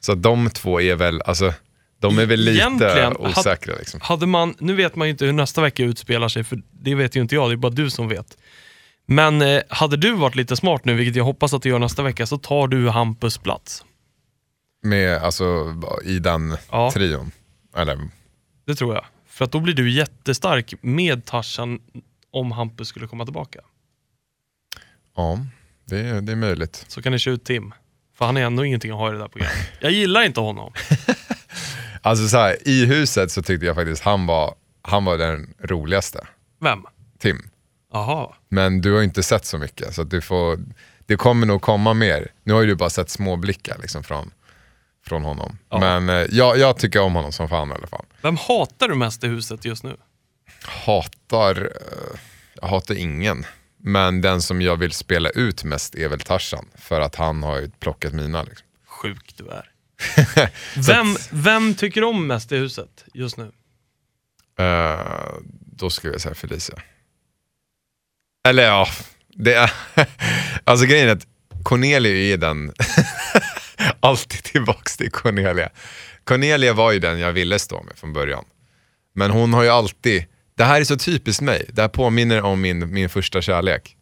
Så 0.00 0.14
de 0.14 0.50
två 0.50 0.80
är 0.80 0.94
väl, 0.94 1.22
alltså, 1.22 1.54
de 2.00 2.18
är 2.18 2.26
väl 2.26 2.40
lite 2.40 3.14
osäkra 3.18 3.74
liksom. 3.78 4.00
Hade 4.02 4.26
man, 4.26 4.54
nu 4.58 4.74
vet 4.74 4.96
man 4.96 5.06
ju 5.08 5.10
inte 5.10 5.24
hur 5.24 5.32
nästa 5.32 5.60
vecka 5.62 5.82
utspelar 5.84 6.28
sig, 6.28 6.44
för 6.44 6.62
det 6.70 6.94
vet 6.94 7.16
ju 7.16 7.20
inte 7.20 7.34
jag, 7.34 7.50
det 7.50 7.54
är 7.54 7.56
bara 7.56 7.72
du 7.72 7.90
som 7.90 8.08
vet. 8.08 8.38
Men 9.06 9.42
eh, 9.42 9.62
hade 9.68 9.96
du 9.96 10.12
varit 10.12 10.34
lite 10.34 10.56
smart 10.56 10.84
nu, 10.84 10.94
vilket 10.94 11.16
jag 11.16 11.24
hoppas 11.24 11.54
att 11.54 11.62
du 11.62 11.68
gör 11.68 11.78
nästa 11.78 12.02
vecka, 12.02 12.26
så 12.26 12.38
tar 12.38 12.68
du 12.68 12.88
Hampus 12.88 13.38
plats. 13.38 13.84
Med, 14.82 15.16
alltså, 15.22 15.74
i 16.04 16.18
den 16.18 16.56
Ja. 16.70 16.90
trion. 16.90 17.30
Eller, 17.76 17.98
Det 18.66 18.74
tror 18.74 18.94
jag. 18.94 19.04
För 19.28 19.44
att 19.44 19.52
då 19.52 19.60
blir 19.60 19.74
du 19.74 19.90
jättestark 19.90 20.74
med 20.80 21.24
Tarzan 21.24 21.80
om 22.30 22.52
Hampus 22.52 22.88
skulle 22.88 23.06
komma 23.06 23.24
tillbaka. 23.24 23.60
ja, 25.16 25.38
det 25.84 25.98
är, 26.00 26.20
det 26.20 26.32
är 26.32 26.36
möjligt. 26.36 26.84
Så 26.88 27.02
kan 27.02 27.12
ni 27.12 27.18
köra 27.18 27.34
ut 27.34 27.44
Tim. 27.44 27.74
För 28.18 28.24
han 28.26 28.36
är 28.36 28.40
ändå 28.42 28.64
ingenting 28.64 28.90
att 28.90 28.96
ha 28.96 29.08
i 29.08 29.12
det 29.12 29.18
där 29.18 29.28
programmet. 29.28 29.68
Jag 29.80 29.92
gillar 29.92 30.22
inte 30.22 30.40
honom. 30.40 30.72
Alltså 32.02 32.28
så 32.28 32.36
här, 32.36 32.68
i 32.68 32.86
huset 32.86 33.30
så 33.32 33.42
tyckte 33.42 33.66
jag 33.66 33.76
faktiskt 33.76 34.02
han 34.02 34.26
var, 34.26 34.54
han 34.82 35.04
var 35.04 35.18
den 35.18 35.54
roligaste. 35.62 36.26
Vem? 36.60 36.86
Tim. 37.18 37.50
Jaha. 37.92 38.34
Men 38.48 38.80
du 38.80 38.92
har 38.92 38.98
ju 38.98 39.04
inte 39.04 39.22
sett 39.22 39.44
så 39.44 39.58
mycket, 39.58 39.94
så 39.94 40.04
du 40.04 40.20
får, 40.20 40.58
det 41.06 41.16
kommer 41.16 41.46
nog 41.46 41.62
komma 41.62 41.94
mer. 41.94 42.28
Nu 42.42 42.52
har 42.52 42.60
ju 42.60 42.66
du 42.66 42.74
bara 42.74 42.90
sett 42.90 43.10
små 43.10 43.36
blickar 43.36 43.78
liksom 43.82 44.02
från, 44.02 44.30
från 45.06 45.24
honom. 45.24 45.58
Ja. 45.68 45.78
Men 45.78 46.08
eh, 46.08 46.26
jag, 46.30 46.58
jag 46.58 46.78
tycker 46.78 47.00
om 47.00 47.14
honom 47.14 47.32
som 47.32 47.48
fan 47.48 47.70
i 47.70 47.74
alla 47.74 47.86
fall. 47.86 48.04
Vem 48.22 48.36
hatar 48.36 48.88
du 48.88 48.94
mest 48.94 49.24
i 49.24 49.26
huset 49.26 49.64
just 49.64 49.84
nu? 49.84 49.96
Hatar, 50.64 51.56
eh, 51.56 52.18
jag 52.60 52.68
hatar 52.68 52.94
ingen. 52.94 53.44
Men 53.80 54.20
den 54.20 54.42
som 54.42 54.62
jag 54.62 54.76
vill 54.76 54.92
spela 54.92 55.30
ut 55.30 55.64
mest 55.64 55.94
är 55.94 56.08
väl 56.08 56.20
Tarzan. 56.20 56.68
För 56.74 57.00
att 57.00 57.14
han 57.14 57.42
har 57.42 57.60
ju 57.60 57.70
plockat 57.70 58.12
mina. 58.12 58.42
Liksom. 58.42 58.66
Sjuk 58.86 59.34
du 59.36 59.48
är. 59.48 59.70
vem, 60.86 61.16
vem 61.30 61.74
tycker 61.74 62.04
om 62.04 62.26
mest 62.26 62.52
i 62.52 62.56
huset 62.56 63.04
just 63.14 63.36
nu? 63.36 63.52
Eh, 64.58 65.34
då 65.76 65.90
skulle 65.90 66.12
jag 66.14 66.20
säga 66.20 66.34
Felicia. 66.34 66.82
Eller 68.48 68.62
ja, 68.62 68.88
det 69.28 69.54
är... 69.54 69.70
alltså 70.64 70.86
grejen 70.86 71.08
är 71.08 71.12
att 71.12 71.26
Cornelia 71.62 72.34
är 72.34 72.36
den... 72.36 72.72
Alltid 74.00 74.42
tillbaks 74.44 74.96
till 74.96 75.10
Cornelia. 75.10 75.70
Cornelia 76.24 76.72
var 76.72 76.92
ju 76.92 76.98
den 76.98 77.18
jag 77.18 77.32
ville 77.32 77.58
stå 77.58 77.82
med 77.82 77.98
från 77.98 78.12
början. 78.12 78.44
Men 79.14 79.30
hon 79.30 79.52
har 79.52 79.62
ju 79.62 79.68
alltid... 79.68 80.24
Det 80.54 80.64
här 80.64 80.80
är 80.80 80.84
så 80.84 80.96
typiskt 80.96 81.42
mig. 81.42 81.70
Det 81.72 81.80
här 81.80 81.88
påminner 81.88 82.42
om 82.42 82.60
min, 82.60 82.92
min 82.92 83.08
första 83.08 83.42
kärlek. 83.42 83.96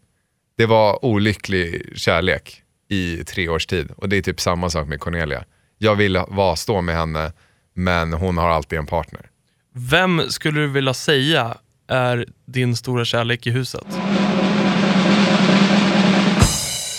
Det 0.57 0.67
var 0.67 1.05
olycklig 1.05 1.93
kärlek 1.97 2.63
i 2.89 3.25
tre 3.25 3.49
års 3.49 3.67
tid. 3.67 3.91
Och 3.97 4.09
det 4.09 4.17
är 4.17 4.23
typ 4.23 4.41
samma 4.41 4.71
sak 4.71 4.89
med 4.89 5.01
Cornelia. 5.01 5.45
Jag 5.79 5.97
vill 5.97 6.23
vara, 6.29 6.57
stå 6.57 6.81
med 6.81 6.97
henne, 6.97 7.33
men 7.75 8.13
hon 8.13 8.39
har 8.39 8.49
alltid 8.49 8.79
en 8.79 8.87
partner. 8.87 9.31
Vem 9.75 10.31
skulle 10.31 10.61
du 10.61 10.67
vilja 10.67 10.95
säga 10.95 11.57
är 11.89 12.27
din 12.47 12.77
stora 12.77 13.05
kärlek 13.05 13.47
i 13.47 13.51
huset? 13.51 13.87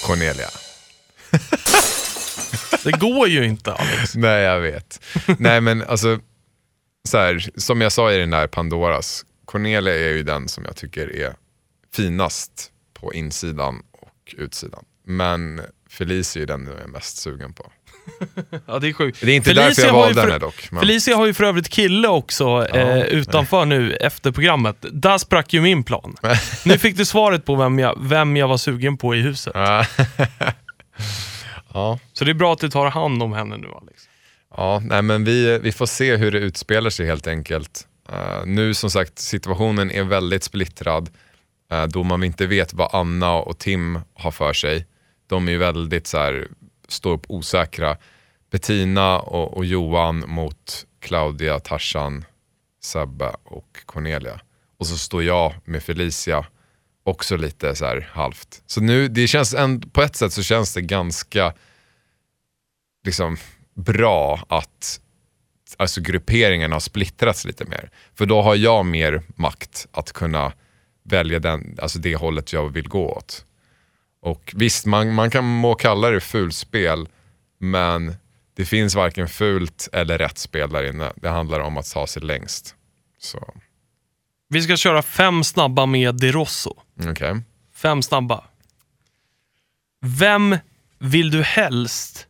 Cornelia. 0.05 0.49
Det 2.83 2.91
går 2.99 3.27
ju 3.27 3.45
inte 3.45 3.73
Alex. 3.73 4.15
Nej, 4.15 4.43
jag 4.43 4.59
vet. 4.59 5.03
Nej, 5.39 5.61
men 5.61 5.83
alltså, 5.83 6.19
så 7.07 7.17
här, 7.17 7.49
som 7.55 7.81
jag 7.81 7.91
sa 7.91 8.11
i 8.11 8.17
den 8.17 8.29
där 8.29 8.47
Pandoras, 8.47 9.25
Cornelia 9.45 9.95
är 9.95 10.13
ju 10.13 10.23
den 10.23 10.47
som 10.47 10.65
jag 10.65 10.75
tycker 10.75 11.15
är 11.15 11.35
finast 11.93 12.71
på 12.93 13.13
insidan 13.13 13.83
och 13.91 14.35
utsidan. 14.37 14.85
Men 15.05 15.61
Felicia 15.89 16.41
är 16.43 16.47
den 16.47 16.67
jag 16.67 16.83
är 16.83 16.87
mest 16.87 17.17
sugen 17.17 17.53
på. 17.53 17.71
Ja, 18.65 18.79
det 18.79 18.87
är 18.89 18.93
sjukt. 18.93 19.21
Det 19.21 19.31
är 19.31 19.35
inte 19.35 19.53
därför 19.53 19.81
jag 19.81 19.93
valde 19.93 20.13
för- 20.13 20.21
henne 20.27 20.39
dock. 20.39 20.71
Men, 20.71 20.79
Felicia 20.79 21.15
har 21.15 21.25
ju 21.25 21.33
för 21.33 21.43
övrigt 21.43 21.69
kille 21.69 22.07
också 22.07 22.67
eh, 22.73 22.99
utanför 23.01 23.65
nu 23.65 23.93
efter 23.95 24.31
programmet. 24.31 24.75
Där 24.91 25.17
sprack 25.17 25.53
ju 25.53 25.61
min 25.61 25.83
plan. 25.83 26.15
Nu 26.65 26.77
fick 26.77 26.97
du 26.97 27.05
svaret 27.05 27.45
på 27.45 27.55
vem 27.55 27.79
jag, 27.79 27.97
vem 28.01 28.37
jag 28.37 28.47
var 28.47 28.57
sugen 28.57 28.97
på 28.97 29.15
i 29.15 29.21
huset. 29.21 29.53
Ja. 29.55 29.85
ja, 31.73 31.99
Så 32.13 32.25
det 32.25 32.31
är 32.31 32.35
bra 32.35 32.53
att 32.53 32.59
du 32.59 32.69
tar 32.69 32.89
hand 32.89 33.23
om 33.23 33.33
henne 33.33 33.57
nu 33.57 33.67
Alex. 33.81 34.03
ja, 34.57 34.81
nej, 34.83 35.01
men 35.01 35.23
vi, 35.23 35.59
vi 35.59 35.71
får 35.71 35.85
se 35.85 36.15
hur 36.15 36.31
det 36.31 36.39
utspelar 36.39 36.89
sig 36.89 37.05
helt 37.05 37.27
enkelt. 37.27 37.87
Eh, 38.11 38.45
nu 38.45 38.73
som 38.73 38.89
sagt, 38.91 39.19
situationen 39.19 39.91
är 39.91 40.03
väldigt 40.03 40.43
splittrad. 40.43 41.09
Uh, 41.73 41.83
då 41.83 42.03
man 42.03 42.23
inte 42.23 42.47
vet 42.47 42.73
vad 42.73 42.89
Anna 42.95 43.33
och 43.33 43.57
Tim 43.57 43.99
har 44.13 44.31
för 44.31 44.53
sig. 44.53 44.85
De 45.29 45.47
är 45.47 45.51
ju 45.51 45.57
väldigt 45.57 46.07
så 46.07 46.17
här, 46.17 46.47
Stå 46.87 47.11
upp 47.13 47.25
osäkra. 47.27 47.97
Bettina 48.51 49.19
och, 49.19 49.57
och 49.57 49.65
Johan 49.65 50.23
mot 50.27 50.85
Claudia, 50.99 51.59
Tarzan, 51.59 52.25
Sebbe 52.81 53.35
och 53.43 53.77
Cornelia. 53.85 54.39
Och 54.77 54.87
så 54.87 54.97
står 54.97 55.23
jag 55.23 55.53
med 55.63 55.83
Felicia 55.83 56.45
också 57.03 57.37
lite 57.37 57.75
så 57.75 57.85
här 57.85 58.09
halvt. 58.11 58.61
Så 58.65 58.81
nu, 58.81 59.07
det 59.07 59.27
känns 59.27 59.53
en, 59.53 59.81
på 59.81 60.01
ett 60.01 60.15
sätt 60.15 60.33
så 60.33 60.43
känns 60.43 60.73
det 60.73 60.81
ganska 60.81 61.53
liksom, 63.03 63.37
bra 63.73 64.45
att 64.49 64.99
alltså, 65.77 66.01
grupperingarna 66.01 66.75
har 66.75 66.79
splittrats 66.79 67.45
lite 67.45 67.65
mer. 67.65 67.91
För 68.15 68.25
då 68.25 68.41
har 68.41 68.55
jag 68.55 68.85
mer 68.85 69.21
makt 69.35 69.87
att 69.91 70.11
kunna 70.11 70.53
välja 71.03 71.39
den, 71.39 71.77
alltså 71.81 71.99
det 71.99 72.15
hållet 72.15 72.53
jag 72.53 72.69
vill 72.69 72.87
gå 72.87 73.09
åt. 73.11 73.45
Och 74.27 74.53
visst, 74.57 74.85
man, 74.85 75.13
man 75.13 75.29
kan 75.29 75.43
må 75.45 75.75
kalla 75.75 76.09
det 76.09 76.21
fulspel, 76.21 77.09
men 77.59 78.15
det 78.55 78.65
finns 78.65 78.95
varken 78.95 79.27
fult 79.27 79.89
eller 79.93 80.17
rätt 80.17 80.37
spel 80.37 80.69
där 80.69 80.83
inne. 80.89 81.13
Det 81.15 81.29
handlar 81.29 81.59
om 81.59 81.77
att 81.77 81.91
ta 81.93 82.07
sig 82.07 82.21
längst. 82.21 82.75
Så, 83.19 83.53
Vi 84.49 84.61
ska 84.61 84.77
köra 84.77 85.01
fem 85.01 85.43
snabba 85.43 85.85
med 85.85 86.15
De 86.15 86.31
Rosso. 86.31 86.73
okej. 87.09 87.41
Fem 87.73 88.01
snabba. 88.01 88.43
Vem 90.01 90.57
vill 90.99 91.31
du 91.31 91.43
helst 91.43 92.27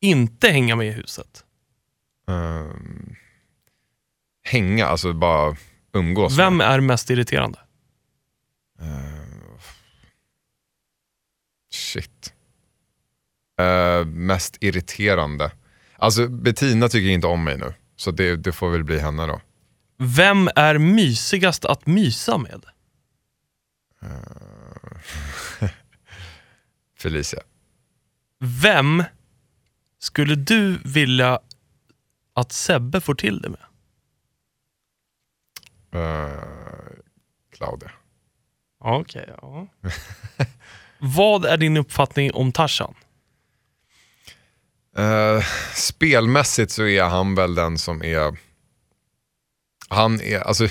inte 0.00 0.48
hänga 0.50 0.76
med 0.76 0.86
i 0.86 0.90
huset? 0.90 1.44
Ehm, 2.28 3.14
hänga, 4.44 4.86
alltså 4.86 5.12
bara 5.12 5.56
umgås. 5.92 6.36
med. 6.36 6.44
Vem 6.46 6.60
är 6.60 6.80
mest 6.80 7.10
irriterande? 7.10 7.58
Shit. 11.88 12.34
Eh, 13.60 14.04
mest 14.04 14.56
irriterande. 14.60 15.52
Alltså 15.96 16.28
Bettina 16.28 16.88
tycker 16.88 17.08
inte 17.08 17.26
om 17.26 17.44
mig 17.44 17.58
nu. 17.58 17.74
Så 17.96 18.10
det, 18.10 18.36
det 18.36 18.52
får 18.52 18.70
väl 18.70 18.84
bli 18.84 18.98
henne 18.98 19.26
då. 19.26 19.40
Vem 19.96 20.48
är 20.56 20.78
mysigast 20.78 21.64
att 21.64 21.86
mysa 21.86 22.38
med? 22.38 22.64
Felicia. 26.98 27.42
Vem 28.38 29.04
skulle 29.98 30.34
du 30.34 30.78
vilja 30.84 31.40
att 32.34 32.52
Sebbe 32.52 33.00
får 33.00 33.14
till 33.14 33.42
det 33.42 33.48
med? 33.48 33.60
Uh, 35.94 36.42
Claudia. 37.52 37.90
Okej, 38.78 39.34
ja. 39.42 39.68
Vad 40.98 41.44
är 41.44 41.56
din 41.56 41.76
uppfattning 41.76 42.32
om 42.34 42.52
Tarzan? 42.52 42.94
Uh, 44.98 45.44
spelmässigt 45.74 46.70
så 46.70 46.86
är 46.86 47.02
han 47.02 47.34
väl 47.34 47.54
den 47.54 47.78
som 47.78 48.02
är... 48.02 48.36
Han 49.88 50.20
är, 50.20 50.40
alltså, 50.40 50.68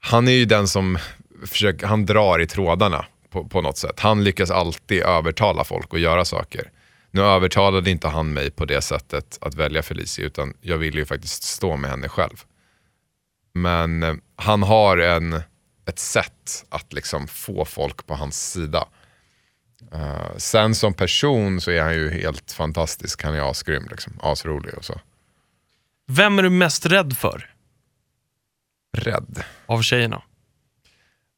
han 0.00 0.28
är 0.28 0.32
ju 0.32 0.44
den 0.44 0.68
som 0.68 0.98
försöker, 1.46 1.86
han 1.86 2.06
drar 2.06 2.40
i 2.40 2.46
trådarna 2.46 3.06
på, 3.30 3.44
på 3.44 3.60
något 3.60 3.78
sätt. 3.78 4.00
Han 4.00 4.24
lyckas 4.24 4.50
alltid 4.50 5.02
övertala 5.02 5.64
folk 5.64 5.94
att 5.94 6.00
göra 6.00 6.24
saker. 6.24 6.70
Nu 7.10 7.20
övertalade 7.20 7.90
inte 7.90 8.08
han 8.08 8.32
mig 8.32 8.50
på 8.50 8.64
det 8.64 8.80
sättet 8.80 9.38
att 9.40 9.54
välja 9.54 9.82
Felicia, 9.82 10.26
utan 10.26 10.54
jag 10.60 10.78
ville 10.78 10.98
ju 10.98 11.04
faktiskt 11.04 11.42
stå 11.42 11.76
med 11.76 11.90
henne 11.90 12.08
själv. 12.08 12.44
Men 13.54 14.02
eh, 14.02 14.14
han 14.36 14.62
har 14.62 14.98
en, 14.98 15.42
ett 15.86 15.98
sätt 15.98 16.64
att 16.68 16.92
liksom 16.92 17.28
få 17.28 17.64
folk 17.64 18.06
på 18.06 18.14
hans 18.14 18.50
sida. 18.50 18.88
Eh, 19.92 20.36
sen 20.36 20.74
som 20.74 20.94
person 20.94 21.60
så 21.60 21.70
är 21.70 21.82
han 21.82 21.94
ju 21.94 22.10
helt 22.10 22.52
fantastisk. 22.52 23.22
Han 23.22 23.34
är 23.34 23.50
asgrym, 23.50 23.86
liksom. 23.90 24.12
asrolig 24.22 24.74
och 24.74 24.84
så. 24.84 25.00
Vem 26.08 26.38
är 26.38 26.42
du 26.42 26.50
mest 26.50 26.86
rädd 26.86 27.16
för 27.16 27.50
Rädd. 28.96 29.44
av 29.66 29.82
tjejerna? 29.82 30.22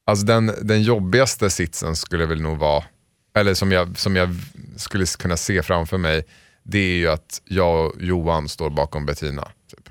Alltså 0.07 0.27
den, 0.27 0.55
den 0.63 0.83
jobbigaste 0.83 1.51
sitsen 1.51 1.97
skulle 1.97 2.27
väl 2.27 2.41
nog 2.41 2.59
vara, 2.59 2.85
eller 3.35 3.55
som 3.55 3.73
jag, 3.73 3.99
som 3.99 4.17
jag 4.17 4.37
skulle 4.77 5.07
kunna 5.07 5.37
se 5.37 5.63
framför 5.63 5.99
mig, 5.99 6.25
det 6.63 6.79
är 6.79 6.95
ju 6.97 7.09
att 7.11 7.43
jag 7.45 7.87
och 7.87 8.03
Johan 8.03 8.49
står 8.49 8.71
bakom 8.71 9.07
Bettina. 9.07 9.49
Typ. 9.71 9.91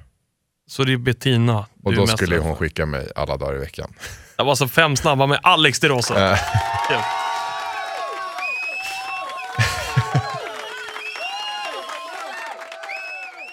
Så 0.67 0.83
det 0.83 0.93
är 0.93 0.97
Bettina 0.97 1.65
Och 1.83 1.91
du 1.93 1.97
är 1.97 2.01
då 2.01 2.07
skulle 2.07 2.37
hon 2.37 2.55
skicka 2.55 2.85
mig 2.85 3.11
alla 3.15 3.37
dagar 3.37 3.55
i 3.55 3.59
veckan. 3.59 3.93
Det 4.37 4.43
var 4.43 4.49
alltså 4.49 4.67
fem 4.67 4.95
snabba 4.95 5.27
med 5.27 5.39
Alex 5.43 5.79
De 5.79 5.87
Rosa. 5.87 6.39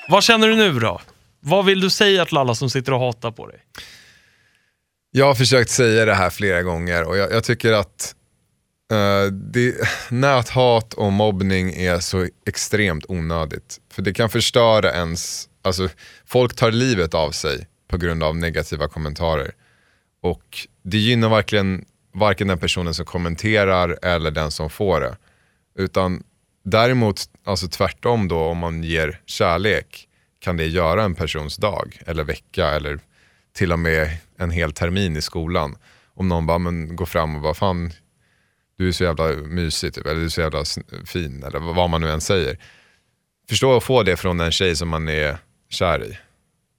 Vad 0.09 0.25
känner 0.25 0.49
du 0.49 0.57
nu 0.57 0.79
då? 0.79 1.01
Vad 1.40 1.64
vill 1.64 1.81
du 1.81 1.90
säga 1.90 2.25
till 2.25 2.37
alla 2.37 2.55
som 2.55 2.71
sitter 2.71 2.92
och 2.92 3.01
hatar 3.01 3.31
på 3.31 3.47
dig? 3.47 3.61
Jag 5.11 5.27
har 5.27 5.35
försökt 5.35 5.71
säga 5.71 6.05
det 6.05 6.14
här 6.14 6.31
flera 6.31 6.62
gånger 6.62 7.05
och 7.05 7.16
jag, 7.16 7.33
jag 7.33 7.45
tycker 7.45 7.73
att 7.73 8.12
Uh, 8.92 9.33
det, 9.33 9.75
näthat 10.11 10.95
och 10.95 11.12
mobbning 11.12 11.75
är 11.75 12.01
så 12.01 12.29
extremt 12.47 13.05
onödigt. 13.09 13.81
För 13.92 14.03
det 14.03 14.12
kan 14.12 14.31
förstöra 14.31 14.92
ens, 14.92 15.49
alltså 15.62 15.88
folk 16.27 16.57
tar 16.57 16.71
livet 16.71 17.14
av 17.14 17.31
sig 17.31 17.69
på 17.88 17.97
grund 17.97 18.23
av 18.23 18.37
negativa 18.37 18.88
kommentarer. 18.88 19.53
Och 20.23 20.66
det 20.83 20.99
gynnar 20.99 21.29
verkligen 21.29 21.85
varken 22.14 22.49
den 22.49 22.59
personen 22.59 22.95
som 22.95 23.05
kommenterar 23.05 23.99
eller 24.03 24.31
den 24.31 24.51
som 24.51 24.71
får 24.71 25.01
det. 25.01 25.16
Utan 25.79 26.23
däremot, 26.67 27.21
alltså 27.45 27.69
tvärtom 27.69 28.29
då, 28.29 28.39
om 28.39 28.59
man 28.59 28.83
ger 28.83 29.21
kärlek 29.27 30.09
kan 30.39 30.57
det 30.57 30.67
göra 30.67 31.05
en 31.05 31.15
persons 31.15 31.57
dag 31.57 31.99
eller 32.07 32.25
vecka 32.25 32.69
eller 32.69 32.99
till 33.57 33.73
och 33.73 33.79
med 33.79 34.19
en 34.39 34.51
hel 34.51 34.73
termin 34.73 35.17
i 35.17 35.23
skolan. 35.23 35.77
Om 36.15 36.29
någon 36.29 36.47
bara 36.47 36.59
men, 36.59 36.97
går 36.97 37.07
fram 37.07 37.37
och 37.37 37.43
bara 37.43 37.55
fan, 37.55 37.93
du 38.79 38.89
är 38.89 38.93
så 38.93 39.05
jävla 39.05 39.29
mysig 39.29 39.95
typ, 39.95 40.07
eller 40.07 40.21
du 40.21 40.25
är 40.25 40.29
så 40.29 40.41
jävla 40.41 40.65
fin 41.05 41.43
eller 41.43 41.59
vad 41.59 41.91
man 41.91 42.01
nu 42.01 42.11
än 42.11 42.21
säger. 42.21 42.59
Förstå 43.49 43.77
att 43.77 43.85
få 43.85 44.03
det 44.03 44.17
från 44.17 44.41
en 44.41 44.53
tjej 44.53 44.77
som 44.77 44.89
man 44.89 45.09
är 45.09 45.39
kär 45.69 46.05
i. 46.05 46.19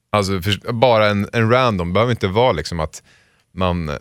Alltså 0.10 0.42
för, 0.42 0.72
bara 0.72 1.08
en, 1.08 1.30
en 1.34 1.50
random, 1.50 1.94
behöver 1.94 2.12
inte 2.12 2.28
vara 2.28 2.52
liksom 2.52 2.80
att 2.80 3.04
man, 3.52 3.90
eh, 3.90 3.96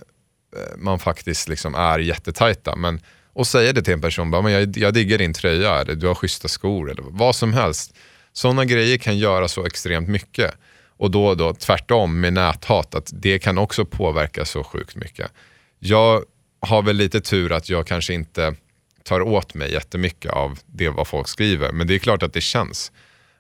man 0.76 0.98
faktiskt 0.98 1.48
liksom 1.48 1.74
är 1.74 1.98
jättetajta. 1.98 2.76
Men 2.76 3.00
och 3.36 3.46
säga 3.46 3.72
det 3.72 3.82
till 3.82 3.94
en 3.94 4.00
person, 4.00 4.30
bara, 4.30 4.42
men 4.42 4.52
jag, 4.52 4.76
jag 4.76 4.94
diggar 4.94 5.18
din 5.18 5.32
tröja, 5.32 5.80
eller 5.80 5.94
du 5.94 6.06
har 6.06 6.14
schyssta 6.14 6.48
skor, 6.48 6.90
eller 6.90 7.02
vad 7.06 7.36
som 7.36 7.52
helst. 7.52 7.94
Sådana 8.32 8.64
grejer 8.64 8.98
kan 8.98 9.18
göra 9.18 9.48
så 9.48 9.66
extremt 9.66 10.08
mycket. 10.08 10.54
Och 10.96 11.10
då, 11.10 11.26
och 11.26 11.36
då 11.36 11.54
tvärtom 11.54 12.20
med 12.20 12.32
näthat, 12.32 12.94
att 12.94 13.10
det 13.12 13.38
kan 13.38 13.58
också 13.58 13.84
påverka 13.84 14.44
så 14.44 14.64
sjukt 14.64 14.96
mycket. 14.96 15.30
Jag 15.78 16.24
har 16.60 16.82
väl 16.82 16.96
lite 16.96 17.20
tur 17.20 17.52
att 17.52 17.68
jag 17.68 17.86
kanske 17.86 18.14
inte 18.14 18.54
tar 19.02 19.20
åt 19.20 19.54
mig 19.54 19.72
jättemycket 19.72 20.32
av 20.32 20.58
det 20.66 20.88
vad 20.88 21.06
folk 21.06 21.28
skriver, 21.28 21.72
men 21.72 21.86
det 21.86 21.94
är 21.94 21.98
klart 21.98 22.22
att 22.22 22.32
det 22.32 22.40
känns. 22.40 22.92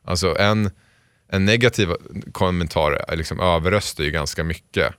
Alltså 0.04 0.38
en, 0.38 0.70
en 1.32 1.44
negativ 1.44 1.88
kommentar 2.32 3.16
liksom 3.16 3.40
överröstar 3.40 4.04
ju 4.04 4.10
ganska 4.10 4.44
mycket. 4.44 4.94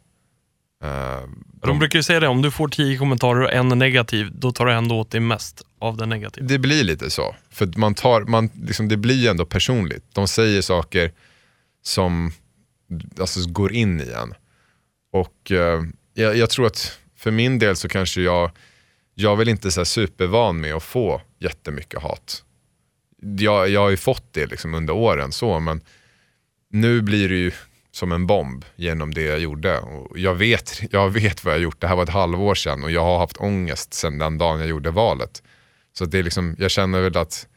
Eh, 0.84 1.22
De 1.62 1.80
brukar 1.80 2.00
ju 2.00 2.04
säga 2.04 2.20
det, 2.20 2.28
om 2.28 2.42
du 2.42 2.52
får 2.52 2.68
tio 2.68 2.98
kommentarer 2.98 3.42
och 3.42 3.54
en 3.54 3.70
negativ, 3.70 4.32
då 4.34 4.52
tar 4.52 4.66
du 4.66 4.74
ändå 4.74 5.00
åt 5.00 5.12
dig 5.12 5.22
mest 5.22 5.62
av 5.80 5.98
den 5.98 6.10
negativa. 6.10 6.48
Det 6.48 6.60
blir 6.60 6.84
lite 6.84 7.10
så. 7.10 7.36
För 7.50 7.74
man 7.78 7.94
tar, 7.96 8.22
man, 8.22 8.50
liksom, 8.54 8.88
det 8.88 8.98
blir 8.98 9.30
ändå 9.30 9.46
personligt. 9.46 10.04
De 10.14 10.28
säger 10.28 10.62
saker 10.62 11.12
som 11.84 12.32
alltså, 13.20 13.50
går 13.50 13.74
in 13.74 14.02
i 14.02 14.12
en. 14.12 14.34
Och 15.12 15.52
eh, 15.52 15.84
jag, 16.14 16.38
jag 16.38 16.50
tror 16.50 16.66
att 16.66 17.00
för 17.18 17.32
min 17.32 17.60
del 17.60 17.76
så 17.76 17.90
kanske 17.90 18.22
jag, 18.22 18.52
jag 19.16 19.32
är 19.32 19.36
väl 19.36 19.50
inte 19.50 19.72
så 19.72 19.86
supervan 19.86 20.60
med 20.60 20.74
att 20.74 20.84
få 20.84 21.22
jättemycket 21.40 22.02
hat. 22.02 22.44
Jag, 23.40 23.70
jag 23.70 23.82
har 23.82 23.90
ju 23.90 23.98
fått 23.98 24.34
det 24.34 24.46
liksom 24.46 24.74
under 24.74 24.94
åren 24.94 25.32
så, 25.32 25.60
men 25.60 25.82
nu 26.70 27.02
blir 27.02 27.30
det 27.30 27.36
ju 27.36 27.52
som 27.98 28.12
en 28.12 28.28
bomb 28.28 28.66
genom 28.76 29.14
det 29.14 29.22
jag 29.22 29.40
gjorde. 29.40 29.80
Och 29.80 30.20
jag, 30.20 30.36
vet, 30.36 30.82
jag 30.94 31.10
vet 31.10 31.44
vad 31.44 31.54
jag 31.54 31.62
gjort, 31.62 31.82
det 31.82 31.88
här 31.88 31.96
var 31.96 32.04
ett 32.04 32.10
halvår 32.10 32.56
sedan 32.56 32.84
och 32.84 32.92
jag 32.92 33.04
har 33.04 33.20
haft 33.20 33.38
ångest 33.38 33.94
sedan 33.94 34.18
den 34.18 34.38
dagen 34.38 34.60
jag 34.60 34.70
gjorde 34.70 34.92
valet. 34.92 35.44
Så 35.94 36.06
det 36.06 36.20
är 36.20 36.24
liksom, 36.24 36.56
jag 36.60 36.72
känner 36.72 37.02
väl 37.02 37.18
att 37.18 37.48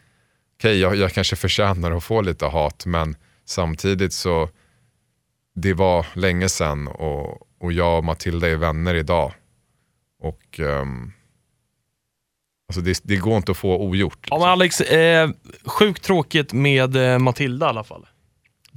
okej, 0.58 0.80
jag, 0.80 0.96
jag 0.96 1.12
kanske 1.12 1.36
förtjänar 1.36 1.90
att 1.90 2.04
få 2.04 2.20
lite 2.20 2.46
hat, 2.46 2.86
men 2.86 3.16
samtidigt 3.44 4.12
så 4.12 4.48
det 5.54 5.74
var 5.74 6.06
länge 6.14 6.48
sedan 6.48 6.88
och, 6.88 7.48
och 7.60 7.72
jag 7.72 7.98
och 7.98 8.04
Matilda 8.04 8.48
är 8.48 8.56
vänner 8.56 8.94
idag. 8.94 9.32
Och 10.22 10.60
ehm, 10.60 11.12
alltså 12.68 12.80
det, 12.80 13.00
det 13.02 13.16
går 13.16 13.36
inte 13.36 13.52
att 13.52 13.58
få 13.58 13.78
ogjort. 13.78 14.26
Ja 14.30 14.36
Liksom. 14.36 14.40
men 14.40 14.48
Alex, 14.50 14.80
eh, 14.80 15.30
sjukt 15.64 16.04
tråkigt 16.04 16.52
med 16.52 16.96
eh, 16.96 17.18
Matilda 17.18 17.66
i 17.66 17.68
alla 17.68 17.84
fall. 17.84 18.06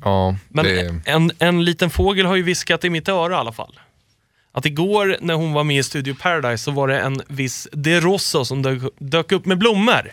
Ja, 0.02 0.36
Men 0.50 0.66
det, 0.66 1.02
en, 1.06 1.32
en 1.40 1.66
liten 1.66 1.90
fågel 1.90 2.26
har 2.26 2.36
ju 2.36 2.44
viskat 2.44 2.84
i 2.84 2.90
mitt 2.90 3.10
öra 3.10 3.34
i 3.34 3.36
alla 3.36 3.52
fall. 3.52 3.80
Att 4.52 4.66
igår 4.66 5.18
när 5.22 5.34
hon 5.34 5.54
var 5.54 5.64
med 5.64 5.78
i 5.78 5.84
Studio 5.84 6.16
Paradise 6.22 6.64
så 6.64 6.72
var 6.72 6.88
det 6.88 7.00
en 7.00 7.22
viss 7.28 7.68
De 7.72 8.02
Rosso 8.02 8.46
som 8.46 8.62
dök, 8.62 8.82
dök 8.98 9.32
upp 9.32 9.46
med 9.46 9.58
blommor. 9.58 10.12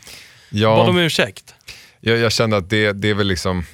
Bad 0.50 0.88
om 0.88 0.96
ja, 0.96 1.02
ursäkt. 1.02 1.54
jag, 2.00 2.18
jag 2.18 2.32
kände 2.32 2.56
att 2.56 2.70
det, 2.70 2.92
det 2.92 3.08
är 3.08 3.14
väl 3.14 3.26
liksom 3.26 3.64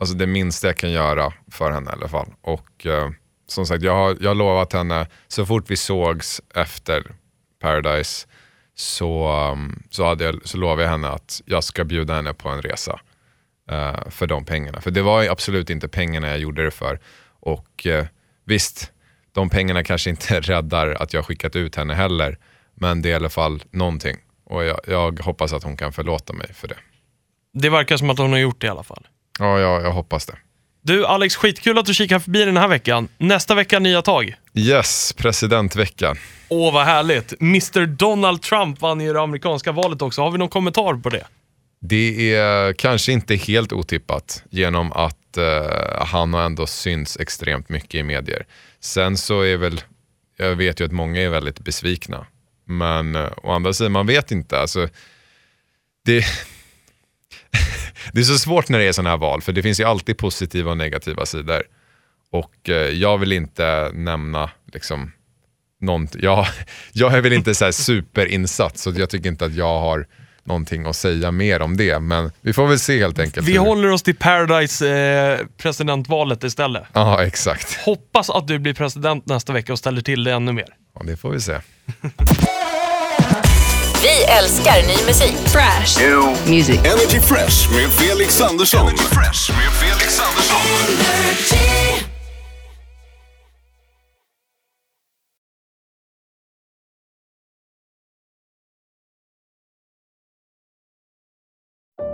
alltså 0.00 0.16
det 0.16 0.26
minsta 0.26 0.66
jag 0.66 0.76
kan 0.76 0.90
göra 0.90 1.32
för 1.50 1.70
henne 1.70 1.90
i 1.90 1.92
alla 1.92 2.08
fall. 2.08 2.28
Och 2.40 2.86
eh, 2.86 3.10
som 3.48 3.66
sagt, 3.66 3.82
jag 3.82 3.94
har, 3.94 4.16
jag 4.20 4.30
har 4.30 4.34
lovat 4.34 4.72
henne, 4.72 5.06
så 5.28 5.46
fort 5.46 5.70
vi 5.70 5.76
sågs 5.76 6.40
efter 6.54 7.02
Paradise 7.60 8.26
så, 8.74 9.32
um, 9.52 9.82
så, 9.90 10.04
hade 10.04 10.24
jag, 10.24 10.40
så 10.44 10.58
lovade 10.58 10.82
jag 10.82 10.90
henne 10.90 11.08
att 11.08 11.42
jag 11.46 11.64
ska 11.64 11.84
bjuda 11.84 12.14
henne 12.14 12.34
på 12.34 12.48
en 12.48 12.62
resa 12.62 13.00
eh, 13.70 14.10
för 14.10 14.26
de 14.26 14.44
pengarna. 14.44 14.80
För 14.80 14.90
det 14.90 15.02
var 15.02 15.22
ju 15.22 15.28
absolut 15.28 15.70
inte 15.70 15.88
pengarna 15.88 16.28
jag 16.28 16.38
gjorde 16.38 16.64
det 16.64 16.70
för. 16.70 17.00
Och 17.40 17.86
eh, 17.86 18.06
visst, 18.44 18.92
de 19.32 19.50
pengarna 19.50 19.84
kanske 19.84 20.10
inte 20.10 20.40
räddar 20.40 20.90
att 21.02 21.12
jag 21.12 21.24
skickat 21.24 21.56
ut 21.56 21.76
henne 21.76 21.94
heller, 21.94 22.38
men 22.74 23.02
det 23.02 23.08
är 23.08 23.10
i 23.10 23.14
alla 23.14 23.28
fall 23.28 23.62
någonting. 23.70 24.16
Och 24.44 24.64
jag, 24.64 24.80
jag 24.86 25.20
hoppas 25.20 25.52
att 25.52 25.62
hon 25.62 25.76
kan 25.76 25.92
förlåta 25.92 26.32
mig 26.32 26.54
för 26.54 26.68
det. 26.68 26.76
Det 27.52 27.68
verkar 27.68 27.96
som 27.96 28.10
att 28.10 28.18
hon 28.18 28.32
har 28.32 28.38
gjort 28.38 28.60
det 28.60 28.66
i 28.66 28.70
alla 28.70 28.82
fall. 28.82 29.06
Ja, 29.38 29.60
jag, 29.60 29.82
jag 29.82 29.92
hoppas 29.92 30.26
det. 30.26 30.36
Du 30.82 31.06
Alex, 31.06 31.36
skitkul 31.36 31.78
att 31.78 31.86
du 31.86 31.94
kikar 31.94 32.18
förbi 32.18 32.44
den 32.44 32.56
här 32.56 32.68
veckan. 32.68 33.08
Nästa 33.18 33.54
vecka 33.54 33.78
nya 33.78 34.02
tag. 34.02 34.34
Yes, 34.54 35.12
presidentveckan. 35.12 36.16
Åh, 36.48 36.74
vad 36.74 36.84
härligt. 36.84 37.40
Mr 37.40 37.86
Donald 37.86 38.42
Trump 38.42 38.80
vann 38.80 39.00
ju 39.00 39.12
det 39.12 39.20
amerikanska 39.20 39.72
valet 39.72 40.02
också. 40.02 40.22
Har 40.22 40.30
vi 40.30 40.38
någon 40.38 40.48
kommentar 40.48 40.94
på 40.94 41.10
det? 41.10 41.26
Det 41.80 42.34
är 42.34 42.72
kanske 42.72 43.12
inte 43.12 43.34
helt 43.36 43.72
otippat 43.72 44.44
genom 44.50 44.92
att 44.92 45.36
eh, 45.36 46.06
han 46.06 46.34
har 46.34 46.42
ändå 46.42 46.66
synts 46.66 47.16
extremt 47.20 47.68
mycket 47.68 47.94
i 47.94 48.02
medier. 48.02 48.46
Sen 48.80 49.16
så 49.16 49.42
är 49.42 49.56
väl, 49.56 49.80
jag 50.36 50.56
vet 50.56 50.80
ju 50.80 50.84
att 50.84 50.92
många 50.92 51.20
är 51.20 51.28
väldigt 51.28 51.60
besvikna. 51.60 52.26
Men 52.64 53.14
eh, 53.14 53.32
å 53.42 53.52
andra 53.52 53.72
sidan, 53.72 53.92
man 53.92 54.06
vet 54.06 54.30
inte. 54.30 54.58
Alltså, 54.58 54.88
det, 56.04 56.24
det 58.12 58.20
är 58.20 58.24
så 58.24 58.38
svårt 58.38 58.68
när 58.68 58.78
det 58.78 58.84
är 58.84 58.92
sådana 58.92 59.10
här 59.10 59.16
val, 59.16 59.42
för 59.42 59.52
det 59.52 59.62
finns 59.62 59.80
ju 59.80 59.84
alltid 59.84 60.18
positiva 60.18 60.70
och 60.70 60.76
negativa 60.76 61.26
sidor. 61.26 61.62
Och 62.30 62.68
eh, 62.68 62.74
jag 62.74 63.18
vill 63.18 63.32
inte 63.32 63.90
nämna 63.94 64.50
liksom, 64.72 65.12
någonting. 65.80 66.20
jag, 66.24 66.46
jag 66.92 67.14
är 67.14 67.20
väl 67.20 67.32
inte 67.32 67.54
så 67.54 67.64
här 67.64 67.72
superinsatt, 67.72 68.78
så 68.78 68.92
jag 68.96 69.10
tycker 69.10 69.28
inte 69.28 69.44
att 69.44 69.54
jag 69.54 69.80
har 69.80 70.06
någonting 70.46 70.86
att 70.86 70.96
säga 70.96 71.30
mer 71.30 71.62
om 71.62 71.76
det. 71.76 71.98
Men 71.98 72.32
vi 72.40 72.52
får 72.52 72.66
väl 72.66 72.78
se 72.78 72.98
helt 72.98 73.18
enkelt. 73.18 73.46
Vi 73.48 73.52
hur- 73.52 73.58
håller 73.58 73.90
oss 73.90 74.02
till 74.02 74.16
Paradise 74.16 74.88
eh, 74.90 75.46
presidentvalet 75.62 76.44
istället. 76.44 76.82
Ja, 76.92 77.24
exakt. 77.24 77.78
Hoppas 77.84 78.30
att 78.30 78.46
du 78.48 78.58
blir 78.58 78.74
president 78.74 79.26
nästa 79.26 79.52
vecka 79.52 79.72
och 79.72 79.78
ställer 79.78 80.00
till 80.02 80.24
det 80.24 80.32
ännu 80.32 80.52
mer. 80.52 80.66
Ja, 80.94 81.02
det 81.06 81.16
får 81.16 81.30
vi 81.30 81.40
se. 81.40 81.52
Vi 84.02 84.24
älskar 84.24 84.82
ny 84.82 85.06
musik. 85.06 85.36
Fresh. 85.46 86.00
Music. 86.50 86.78
Energy 86.78 87.20
Fresh 87.20 87.72
med 87.74 87.90
Felix 87.92 88.40
Andersson. 88.40 88.80
Energy 88.80 88.96
Fresh 89.02 89.52
med 89.52 89.72
Felix 89.72 90.20
Andersson. 90.20 92.15